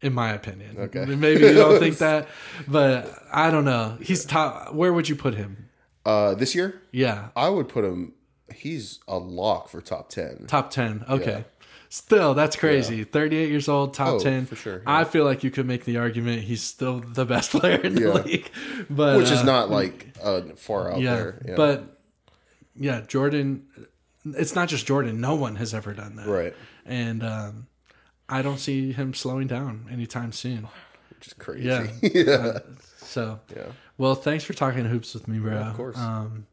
[0.01, 0.77] in my opinion.
[0.77, 2.27] Okay, maybe you don't think that,
[2.67, 3.97] but I don't know.
[4.01, 4.73] He's top.
[4.73, 5.69] Where would you put him?
[6.05, 6.81] Uh, this year?
[6.91, 8.13] Yeah, I would put him.
[8.53, 10.45] He's a lock for top ten.
[10.47, 11.05] Top ten.
[11.09, 11.31] Okay.
[11.31, 11.43] Yeah.
[11.93, 12.97] Still, that's crazy.
[12.97, 13.03] Yeah.
[13.03, 14.47] 38 years old, top oh, 10.
[14.47, 14.77] For sure.
[14.77, 14.81] Yeah.
[14.87, 18.13] I feel like you could make the argument he's still the best player in the
[18.13, 18.49] league.
[18.89, 21.39] But Which is uh, not like uh, far out there.
[21.47, 21.53] Yeah.
[21.55, 21.95] But
[22.75, 23.67] yeah, Jordan
[24.25, 26.27] it's not just Jordan, no one has ever done that.
[26.27, 26.53] Right.
[26.85, 27.67] And um,
[28.29, 30.67] I don't see him slowing down anytime soon.
[31.09, 31.67] Which is crazy.
[31.67, 31.87] Yeah.
[32.01, 32.33] yeah.
[32.33, 32.59] Uh,
[32.97, 33.63] so Yeah.
[33.97, 35.57] Well, thanks for talking hoops with me, bro.
[35.57, 35.97] of course.
[35.97, 36.47] Um,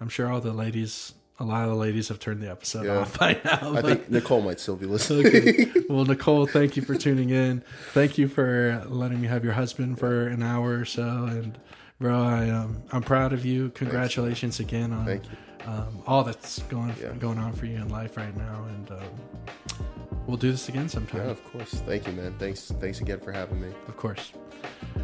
[0.00, 2.98] I'm sure all the ladies a lot of the ladies have turned the episode yeah.
[2.98, 3.74] off by now.
[3.74, 5.26] I think Nicole might still be listening.
[5.26, 5.72] okay.
[5.88, 7.64] Well, Nicole, thank you for tuning in.
[7.92, 11.02] Thank you for letting me have your husband for an hour or so.
[11.02, 11.58] And
[11.98, 13.70] bro, I um, I'm proud of you.
[13.70, 14.72] Congratulations Thanks.
[14.72, 15.20] again on
[15.66, 17.12] um, all that's going yeah.
[17.18, 18.64] going on for you in life right now.
[18.68, 19.78] And um,
[20.26, 21.22] we'll do this again sometime.
[21.22, 21.70] Yeah, of course.
[21.86, 22.34] Thank you, man.
[22.38, 22.72] Thanks.
[22.80, 23.68] Thanks again for having me.
[23.88, 24.32] Of course.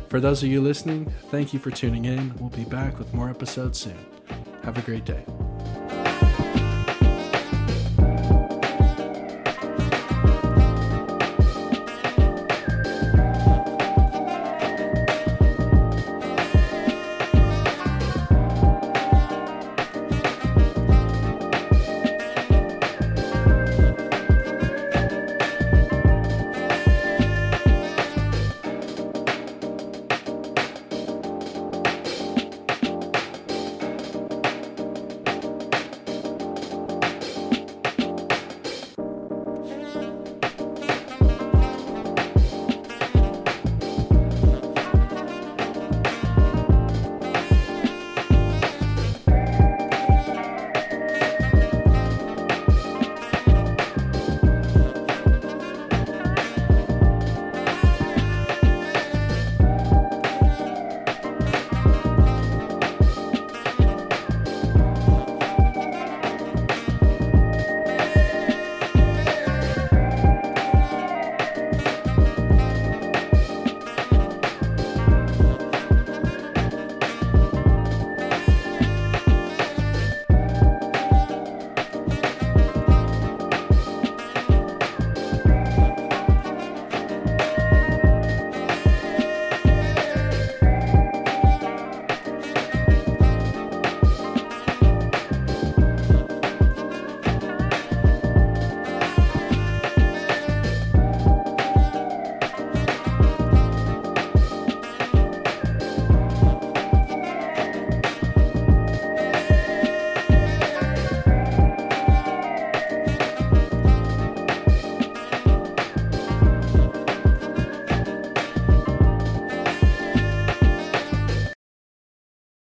[0.08, 2.34] For those of you listening, thank you for tuning in.
[2.38, 3.98] We'll be back with more episodes soon.
[4.62, 5.24] Have a great day.